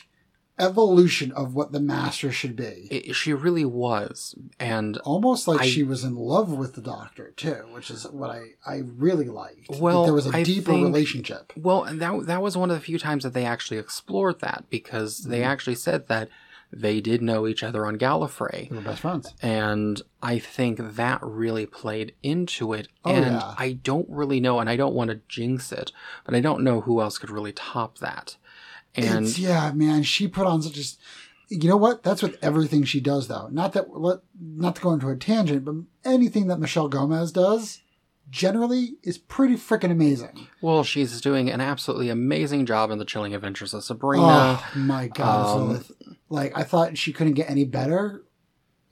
evolution 0.60 1.32
of 1.34 1.54
what 1.54 1.72
the 1.72 1.80
master 1.80 2.32
should 2.32 2.56
be. 2.56 2.88
it, 2.89 3.15
she 3.15 3.32
really 3.32 3.63
was, 3.65 4.34
and 4.60 4.98
Almost 5.00 5.48
like 5.48 5.62
I- 5.62 5.67
she 5.67 5.84
was 5.84 6.04
in 6.04 6.15
love 6.15 6.52
with 6.52 6.74
the 6.74 6.82
doctor 6.82 7.32
too, 7.38 7.65
which 7.72 7.91
is 7.91 8.06
what 8.10 8.32
I 8.32 8.41
I 8.65 8.82
really 8.98 9.28
liked. 9.30 9.67
That 9.70 9.80
Well, 9.80 10.04
there 10.04 10.13
was 10.13 10.26
a 10.26 10.36
I 10.36 10.41
deeper 10.43 10.72
think- 10.72 10.84
relationship. 10.86 11.54
Well, 11.56 11.84
and 11.84 12.02
that 12.02 12.26
that 12.26 12.41
was 12.41 12.58
one 12.58 12.72
of 12.72 12.76
the 12.76 12.82
few 12.84 12.98
times 12.98 13.24
that 13.24 13.34
they 13.34 13.46
actually 13.46 13.78
explored 13.78 14.39
that 14.39 14.65
because 14.72 15.20
they 15.26 15.41
Mhm. 15.41 15.46
actually 15.46 15.76
said 15.76 16.08
that 16.08 16.30
they 16.71 16.99
did 17.01 17.21
know 17.21 17.47
each 17.47 17.63
other 17.63 17.86
on 17.86 17.97
Gallifrey. 17.97 18.69
They 18.69 18.75
were 18.75 18.82
best 18.82 19.01
friends. 19.01 19.34
And 19.41 20.01
I 20.21 20.39
think 20.39 20.80
that 20.80 21.19
really 21.23 21.65
played 21.65 22.13
into 22.21 22.73
it. 22.73 22.88
Oh, 23.06 23.13
and 23.13 23.36
yeah. 23.36 23.53
I 23.58 23.73
don't 23.73 24.10
really 24.10 24.39
know, 24.39 24.60
and 24.60 24.69
I 24.69 24.75
don't 24.75 24.95
want 24.95 25.10
to 25.10 25.21
jinx 25.27 25.71
it, 25.71 25.91
but 26.25 26.36
I 26.36 26.41
don't 26.41 26.63
know 26.63 26.82
who 26.82 27.01
else 27.01 27.17
could 27.17 27.30
really 27.30 27.53
top 27.53 27.99
that. 27.99 28.38
And 28.95 29.27
it's, 29.27 29.39
yeah, 29.39 29.71
man, 29.73 30.03
she 30.03 30.27
put 30.27 30.47
on 30.47 30.62
such 30.62 30.77
a. 30.77 30.84
You 31.49 31.69
know 31.69 31.77
what? 31.77 32.03
That's 32.03 32.21
with 32.21 32.38
everything 32.43 32.84
she 32.84 32.99
does, 32.99 33.30
though. 33.30 33.47
Not 33.49 33.71
that 33.73 33.86
not 34.39 34.75
to 34.75 34.82
go 34.82 34.91
into 34.91 35.08
a 35.08 35.15
tangent, 35.15 35.63
but 35.63 35.75
anything 36.03 36.47
that 36.47 36.60
Michelle 36.60 36.89
Gomez 36.89 37.32
does 37.32 37.82
generally 38.30 38.97
is 39.03 39.17
pretty 39.17 39.56
freaking 39.56 39.91
amazing. 39.91 40.47
well, 40.62 40.84
she's 40.84 41.21
doing 41.21 41.49
an 41.49 41.62
absolutely 41.62 42.10
amazing 42.10 42.65
job 42.65 42.91
in 42.91 42.97
the 42.97 43.06
Chilling 43.06 43.34
Adventures 43.34 43.73
of 43.73 43.84
Sabrina. 43.84 44.25
Oh 44.25 44.71
my 44.75 45.08
god! 45.08 45.71
Um. 45.71 45.86
Like 46.30 46.58
I 46.58 46.63
thought 46.63 46.98
she 46.98 47.13
couldn't 47.13 47.34
get 47.34 47.50
any 47.50 47.66
better, 47.66 48.24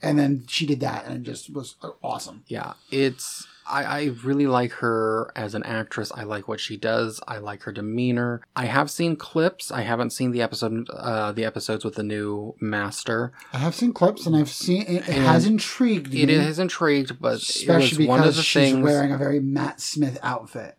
and 0.02 0.18
then 0.18 0.44
she 0.48 0.66
did 0.66 0.80
that, 0.80 1.06
and 1.06 1.16
it 1.16 1.22
just 1.30 1.52
was 1.52 1.76
awesome. 2.02 2.44
Yeah, 2.46 2.74
it's. 2.90 3.46
I, 3.68 3.82
I 3.82 4.04
really 4.22 4.46
like 4.46 4.70
her 4.74 5.32
as 5.34 5.56
an 5.56 5.64
actress. 5.64 6.12
I 6.14 6.22
like 6.22 6.46
what 6.46 6.60
she 6.60 6.76
does. 6.76 7.20
I 7.26 7.38
like 7.38 7.64
her 7.64 7.72
demeanor. 7.72 8.42
I 8.54 8.66
have 8.66 8.92
seen 8.92 9.16
clips. 9.16 9.72
I 9.72 9.80
haven't 9.80 10.10
seen 10.10 10.30
the 10.30 10.40
episode, 10.40 10.88
uh, 10.90 11.32
the 11.32 11.44
episodes 11.44 11.84
with 11.84 11.96
the 11.96 12.04
new 12.04 12.54
master. 12.60 13.32
I 13.52 13.58
have 13.58 13.74
seen 13.74 13.92
clips, 13.92 14.24
and 14.24 14.36
I've 14.36 14.50
seen 14.50 14.82
it, 14.82 15.08
it 15.08 15.14
has 15.14 15.46
intrigued 15.46 16.12
me, 16.14 16.22
It 16.22 16.28
has 16.28 16.60
intrigued, 16.60 17.20
but 17.20 17.34
it 17.38 17.42
especially 17.42 18.06
was 18.06 18.08
one 18.08 18.20
of 18.20 18.26
because 18.26 18.44
she's 18.44 18.70
things. 18.70 18.84
wearing 18.84 19.10
a 19.10 19.18
very 19.18 19.40
Matt 19.40 19.80
Smith 19.80 20.20
outfit. 20.22 20.78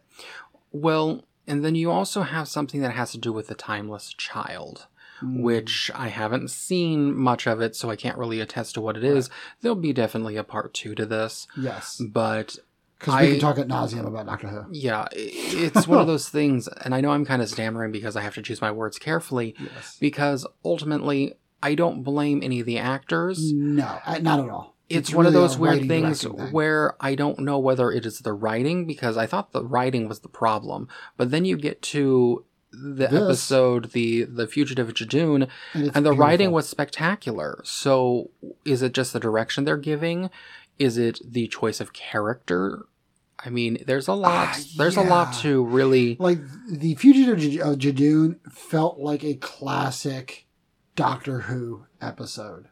Well, 0.72 1.26
and 1.46 1.66
then 1.66 1.76
you 1.76 1.92
also 1.92 2.22
have 2.22 2.48
something 2.48 2.80
that 2.82 2.92
has 2.94 3.12
to 3.12 3.18
do 3.18 3.34
with 3.34 3.48
the 3.48 3.56
timeless 3.56 4.14
child. 4.14 4.88
Mm. 5.24 5.42
Which 5.42 5.90
I 5.96 6.10
haven't 6.10 6.50
seen 6.52 7.16
much 7.16 7.48
of 7.48 7.60
it, 7.62 7.76
so 7.76 7.90
I 7.90 7.96
can't 7.96 8.18
really 8.18 8.40
attest 8.40 8.76
to 8.76 8.82
what 8.82 8.96
it 8.98 9.04
is. 9.04 9.30
There'll 9.62 9.76
be 9.76 9.94
definitely 9.94 10.36
a 10.38 10.44
part 10.44 10.74
two 10.74 10.94
to 10.96 11.06
this, 11.06 11.48
yes, 11.58 12.00
but 12.12 12.58
because 13.00 13.22
we 13.22 13.28
I- 13.28 13.32
can 13.32 13.40
talk 13.40 13.58
at 13.58 13.68
nauseum 13.68 14.06
about 14.08 14.26
Doctor 14.28 14.48
Who. 14.48 14.66
Yeah, 14.72 15.08
it's 15.12 15.88
one 15.88 16.00
of 16.00 16.08
those 16.14 16.30
things, 16.30 16.68
and 16.68 16.94
I 16.94 17.02
know 17.02 17.12
I'm 17.12 17.26
kind 17.26 17.42
of 17.42 17.50
stammering 17.50 17.92
because 17.92 18.16
I 18.16 18.22
have 18.22 18.36
to 18.36 18.42
choose 18.42 18.62
my 18.62 18.72
words 18.72 19.00
carefully. 19.00 19.56
Yes. 19.60 19.98
Because 20.00 20.46
ultimately, 20.64 21.34
I 21.64 21.74
don't 21.76 22.04
blame 22.04 22.42
any 22.44 22.60
of 22.60 22.66
the 22.66 22.78
actors. 22.78 23.52
No, 23.54 24.00
not 24.22 24.40
at 24.40 24.50
all. 24.50 24.76
It's, 24.90 25.14
one 25.14 25.26
of 25.26 25.34
really 25.34 25.44
a 25.44 25.48
those 25.50 25.58
weird 25.58 25.88
things 25.88 26.22
thing. 26.24 26.32
where 26.52 26.96
I 27.02 27.16
don't 27.16 27.40
know 27.40 27.60
whether 27.60 27.92
it 27.92 28.06
is 28.06 28.20
the 28.20 28.32
writing 28.32 28.86
because 28.86 29.18
I 29.18 29.26
thought 29.26 29.52
the 29.52 29.66
writing 29.66 30.08
was 30.08 30.22
the 30.22 30.30
problem, 30.30 30.88
but 31.18 31.30
then 31.30 31.44
you 31.44 31.58
get 31.58 31.82
to 31.84 32.46
the 32.82 33.08
This. 33.08 33.14
episode, 33.24 33.92
the 33.92 34.24
the 34.24 34.48
fugitive 34.48 34.90
Judoon, 34.94 35.48
and, 35.74 35.92
and 35.96 36.06
the 36.06 36.14
writing 36.14 36.52
was 36.52 36.68
spectacular. 36.70 37.62
So, 37.64 38.30
is 38.66 38.82
it 38.82 38.94
just 38.94 39.14
the 39.14 39.20
direction 39.20 39.64
they're 39.66 39.78
giving? 39.78 40.30
Is 40.80 40.98
it 40.98 41.20
the 41.26 41.48
choice 41.48 41.80
of 41.82 41.94
character? 41.94 42.86
I 43.40 43.50
mean, 43.50 43.84
there's 43.86 44.08
a 44.08 44.14
lot. 44.14 44.50
Ah, 44.52 44.60
there's 44.78 44.98
a 44.98 45.02
lot 45.02 45.34
to 45.42 45.64
really. 45.64 46.18
like 46.20 46.40
the 46.72 46.96
fugitive 46.96 47.38
J- 47.40 47.60
of 47.60 47.78
Judoon 47.78 48.40
felt 48.52 49.00
like 49.00 49.24
a 49.24 49.36
classic 49.36 50.46
Doctor 50.96 51.42
Who 51.42 51.86
episode. 52.02 52.70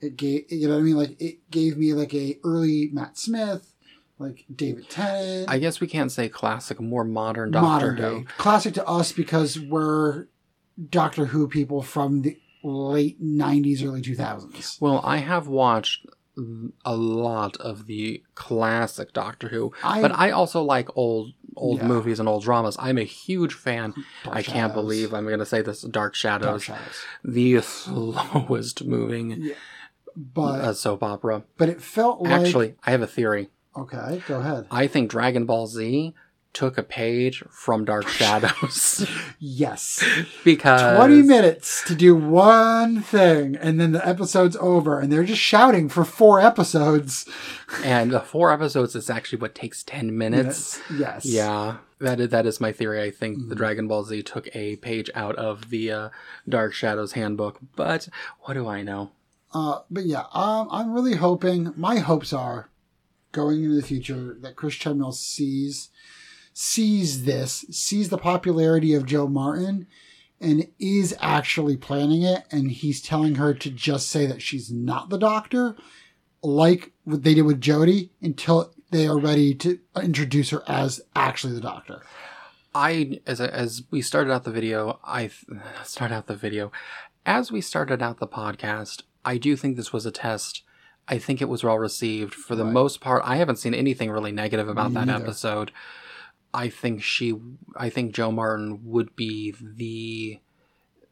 It 0.00 0.16
gave 0.16 0.50
you 0.50 0.66
know 0.68 0.74
what 0.74 0.80
I 0.80 0.84
mean. 0.84 0.96
Like 0.96 1.20
it 1.20 1.50
gave 1.50 1.76
me 1.76 1.92
like 1.92 2.14
a 2.14 2.38
early 2.44 2.88
Matt 2.92 3.18
Smith, 3.18 3.69
like 4.20 4.44
David 4.54 4.88
Tennant, 4.90 5.48
I 5.50 5.58
guess 5.58 5.80
we 5.80 5.86
can't 5.86 6.12
say 6.12 6.28
classic, 6.28 6.80
more 6.80 7.04
modern 7.04 7.50
Doctor 7.50 7.66
modern 7.66 7.96
Who. 7.96 8.24
classic 8.38 8.74
to 8.74 8.86
us 8.86 9.10
because 9.12 9.58
we're 9.58 10.26
Doctor 10.90 11.26
Who 11.26 11.48
people 11.48 11.82
from 11.82 12.22
the 12.22 12.38
late 12.62 13.20
'90s, 13.22 13.84
early 13.84 14.02
2000s. 14.02 14.80
Well, 14.80 15.00
I 15.02 15.16
have 15.18 15.48
watched 15.48 16.06
a 16.84 16.96
lot 16.96 17.56
of 17.58 17.86
the 17.86 18.22
classic 18.34 19.12
Doctor 19.12 19.48
Who, 19.48 19.72
I- 19.82 20.00
but 20.00 20.12
I 20.12 20.30
also 20.30 20.62
like 20.62 20.88
old 20.96 21.32
old 21.56 21.78
Yeah. 21.80 21.86
movies 21.88 22.20
and 22.20 22.28
old 22.28 22.44
dramas. 22.44 22.76
I'm 22.78 22.96
a 22.96 23.02
huge 23.04 23.54
fan. 23.54 23.92
Dark 24.24 24.36
I 24.36 24.42
can't 24.42 24.72
believe 24.72 25.12
I'm 25.12 25.26
going 25.26 25.40
to 25.40 25.44
say 25.46 25.60
this. 25.62 25.82
Dark 25.82 26.14
Shadows, 26.14 26.64
Dark 26.66 26.78
Shadows. 26.78 26.94
the 27.24 27.60
slowest 27.60 28.84
moving 28.84 29.30
Yeah. 29.42 29.54
But 30.16 30.60
uh, 30.60 30.74
soap 30.74 31.02
opera. 31.02 31.44
but 31.56 31.68
it 31.68 31.80
felt 31.82 32.22
like 32.22 32.32
Actually, 32.32 32.74
I 32.84 32.90
have 32.92 33.02
a 33.02 33.06
theory. 33.06 33.50
Okay. 33.76 34.22
Go 34.26 34.40
ahead. 34.40 34.66
I 34.70 34.86
think 34.86 35.10
Dragon 35.10 35.46
Ball 35.46 35.66
Z 35.66 36.14
took 36.52 36.76
a 36.76 36.82
page 36.82 37.44
from 37.48 37.84
Dark 37.84 38.08
Shadows 38.18 39.06
Yes. 39.38 40.02
because 40.44 40.96
20 40.96 41.22
minutes 41.22 41.84
to 41.86 41.94
do 41.94 42.16
one 42.16 43.02
thing 43.02 43.54
and 43.54 43.80
then 43.80 43.92
the 43.92 44.04
episode's 44.06 44.56
over 44.56 44.98
and 44.98 45.12
they're 45.12 45.22
just 45.22 45.40
shouting 45.40 45.88
for 45.88 46.04
four 46.04 46.40
episodes 46.40 47.24
and 47.84 48.10
the 48.10 48.18
four 48.18 48.52
episodes 48.52 48.96
is 48.96 49.08
actually 49.08 49.38
what 49.38 49.54
takes 49.54 49.84
10 49.84 50.18
minutes. 50.18 50.80
yes 50.92 51.24
Yeah, 51.24 51.76
that 52.00 52.18
is, 52.18 52.30
that 52.30 52.46
is 52.46 52.60
my 52.60 52.72
theory. 52.72 53.00
I 53.00 53.12
think 53.12 53.38
Mm-hmm. 53.38 53.48
the 53.48 53.54
Dragon 53.54 53.86
Ball 53.86 54.02
Z 54.02 54.22
took 54.24 54.48
a 54.56 54.74
page 54.76 55.08
out 55.14 55.36
of 55.36 55.70
the 55.70 55.92
uh, 55.92 56.08
Dark 56.48 56.72
Shadows 56.74 57.12
handbook, 57.12 57.60
but 57.76 58.08
what 58.40 58.54
do 58.54 58.66
I 58.66 58.82
know? 58.82 59.12
uh, 59.54 59.80
but 59.90 60.04
yeah 60.06 60.22
um, 60.32 60.68
i'm 60.70 60.92
really 60.92 61.16
hoping 61.16 61.72
my 61.76 61.96
hopes 61.98 62.32
are 62.32 62.69
going 63.32 63.62
into 63.62 63.76
the 63.76 63.82
future 63.82 64.36
that 64.40 64.56
chris 64.56 64.74
chibnall 64.74 65.14
sees 65.14 65.90
sees 66.52 67.24
this 67.24 67.64
sees 67.70 68.08
the 68.08 68.18
popularity 68.18 68.94
of 68.94 69.06
jo 69.06 69.26
martin 69.26 69.86
and 70.40 70.66
is 70.78 71.14
actually 71.20 71.76
planning 71.76 72.22
it 72.22 72.44
and 72.50 72.70
he's 72.70 73.02
telling 73.02 73.36
her 73.36 73.52
to 73.52 73.70
just 73.70 74.08
say 74.08 74.26
that 74.26 74.42
she's 74.42 74.70
not 74.70 75.10
the 75.10 75.18
doctor 75.18 75.76
like 76.42 76.92
what 77.04 77.22
they 77.22 77.34
did 77.34 77.42
with 77.42 77.60
jodie 77.60 78.10
until 78.22 78.72
they 78.90 79.06
are 79.06 79.18
ready 79.18 79.54
to 79.54 79.78
introduce 80.02 80.50
her 80.50 80.62
as 80.66 81.00
actually 81.14 81.52
the 81.52 81.60
doctor 81.60 82.02
I 82.74 83.20
as 83.26 83.40
as 83.40 83.82
we 83.90 84.00
started 84.00 84.32
out 84.32 84.44
the 84.44 84.52
video, 84.52 85.00
I 85.04 85.22
th- 85.22 85.60
start 85.84 86.12
out 86.12 86.26
the 86.26 86.36
video 86.36 86.70
as 87.26 87.50
we 87.50 87.60
started 87.60 88.00
out 88.02 88.18
the 88.18 88.28
podcast. 88.28 89.02
I 89.24 89.38
do 89.38 89.56
think 89.56 89.76
this 89.76 89.92
was 89.92 90.06
a 90.06 90.12
test. 90.12 90.62
I 91.10 91.18
think 91.18 91.42
it 91.42 91.48
was 91.48 91.62
well 91.64 91.78
received 91.78 92.32
for 92.34 92.54
the 92.54 92.64
Right. 92.64 92.72
most 92.72 93.00
part. 93.00 93.22
I 93.24 93.36
haven't 93.36 93.56
seen 93.56 93.74
anything 93.74 94.10
really 94.10 94.32
negative 94.32 94.68
about 94.68 94.90
Me 94.92 94.94
that 94.94 95.06
neither. 95.08 95.24
episode. 95.24 95.72
I 96.54 96.68
think 96.68 97.02
she, 97.02 97.34
I 97.76 97.90
think 97.90 98.14
Jo 98.14 98.30
Martin 98.32 98.80
would 98.84 99.14
be 99.16 99.54
the 99.60 100.38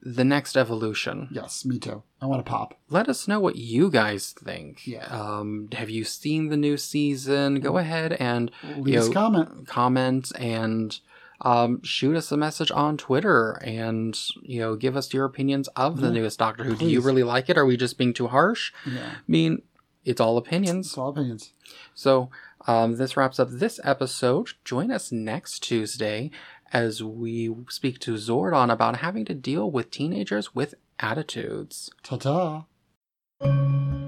the 0.00 0.24
next 0.24 0.56
evolution. 0.56 1.28
Yes, 1.32 1.64
me 1.64 1.78
too. 1.80 2.04
I 2.22 2.26
want 2.26 2.44
to 2.46 2.48
pop. 2.48 2.78
Let 2.88 3.08
us 3.08 3.26
know 3.26 3.40
what 3.40 3.56
you 3.56 3.90
guys 3.90 4.32
think. 4.32 4.87
Yeah. 4.87 5.04
Um, 5.06 5.68
have 5.72 5.90
you 5.90 6.04
seen 6.04 6.48
the 6.48 6.56
new 6.56 6.76
season? 6.76 7.58
Go 7.58 7.78
ahead 7.78 8.12
and 8.12 8.52
Leave 8.76 8.94
you 8.94 9.00
us 9.00 9.08
know, 9.08 9.12
comment. 9.12 9.66
comment 9.66 10.30
and 10.38 10.96
um, 11.40 11.82
shoot 11.82 12.14
us 12.16 12.30
a 12.30 12.37
message 12.37 12.70
on 12.70 12.96
Twitter 12.96 13.61
and 13.64 14.16
you 14.42 14.61
know 14.61 14.76
give 14.76 14.96
us 14.96 15.12
your 15.12 15.24
opinions 15.24 15.66
of 15.74 16.00
the 16.00 16.06
Yeah, 16.08 16.12
newest 16.14 16.38
Doctor 16.38 16.62
Who. 16.64 16.76
Do 16.76 16.87
you 16.87 17.00
really 17.00 17.24
like 17.24 17.48
it? 17.50 17.58
Are 17.58 17.66
we 17.66 17.76
just 17.76 17.98
being 17.98 18.14
too 18.14 18.28
harsh? 18.28 18.72
Yeah, 18.87 19.00
I 19.04 19.16
mean, 19.26 19.62
it's 20.04 20.20
all 20.20 20.37
opinions. 20.37 20.88
it's 20.88 20.98
all 20.98 21.08
opinions. 21.08 21.52
So 21.94 22.30
um, 22.66 22.96
this 22.96 23.16
wraps 23.16 23.38
up 23.38 23.48
this 23.50 23.80
episode. 23.84 24.50
Join 24.64 24.90
us 24.90 25.12
next 25.12 25.62
Tuesday 25.62 26.30
as 26.72 27.02
we 27.02 27.54
speak 27.68 27.98
to 28.00 28.14
Zordon 28.14 28.70
about 28.70 28.98
having 28.98 29.24
to 29.26 29.34
deal 29.34 29.70
with 29.70 29.90
teenagers 29.90 30.54
with 30.54 30.74
attitudes. 31.00 31.90
Ta 32.02 32.16
ta. 32.16 34.08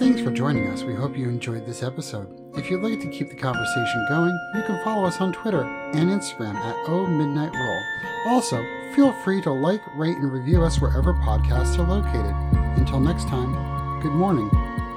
Thanks 0.00 0.22
for 0.22 0.30
joining 0.30 0.66
us. 0.68 0.82
We 0.82 0.94
hope 0.94 1.14
you 1.14 1.28
enjoyed 1.28 1.66
this 1.66 1.82
episode. 1.82 2.26
If 2.56 2.70
you'd 2.70 2.82
like 2.82 3.00
to 3.00 3.08
keep 3.10 3.28
the 3.28 3.36
conversation 3.36 4.06
going, 4.08 4.32
you 4.54 4.62
can 4.62 4.82
follow 4.82 5.04
us 5.04 5.20
on 5.20 5.30
Twitter 5.34 5.62
and 5.62 6.08
Instagram 6.08 6.54
at 6.54 6.74
O 6.88 7.06
Midnight 7.06 7.52
Roll. 7.52 8.32
Also, 8.32 8.64
feel 8.94 9.12
free 9.22 9.42
to 9.42 9.52
like, 9.52 9.82
rate, 9.98 10.16
and 10.16 10.32
review 10.32 10.62
us 10.62 10.80
wherever 10.80 11.12
podcasts 11.12 11.78
are 11.78 11.86
located. 11.86 12.34
Until 12.78 12.98
next 12.98 13.28
time, 13.28 13.52
good 14.00 14.12
morning 14.12 14.48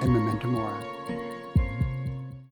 and 0.01 0.13
memento 0.13 0.47
mori. 0.47 0.82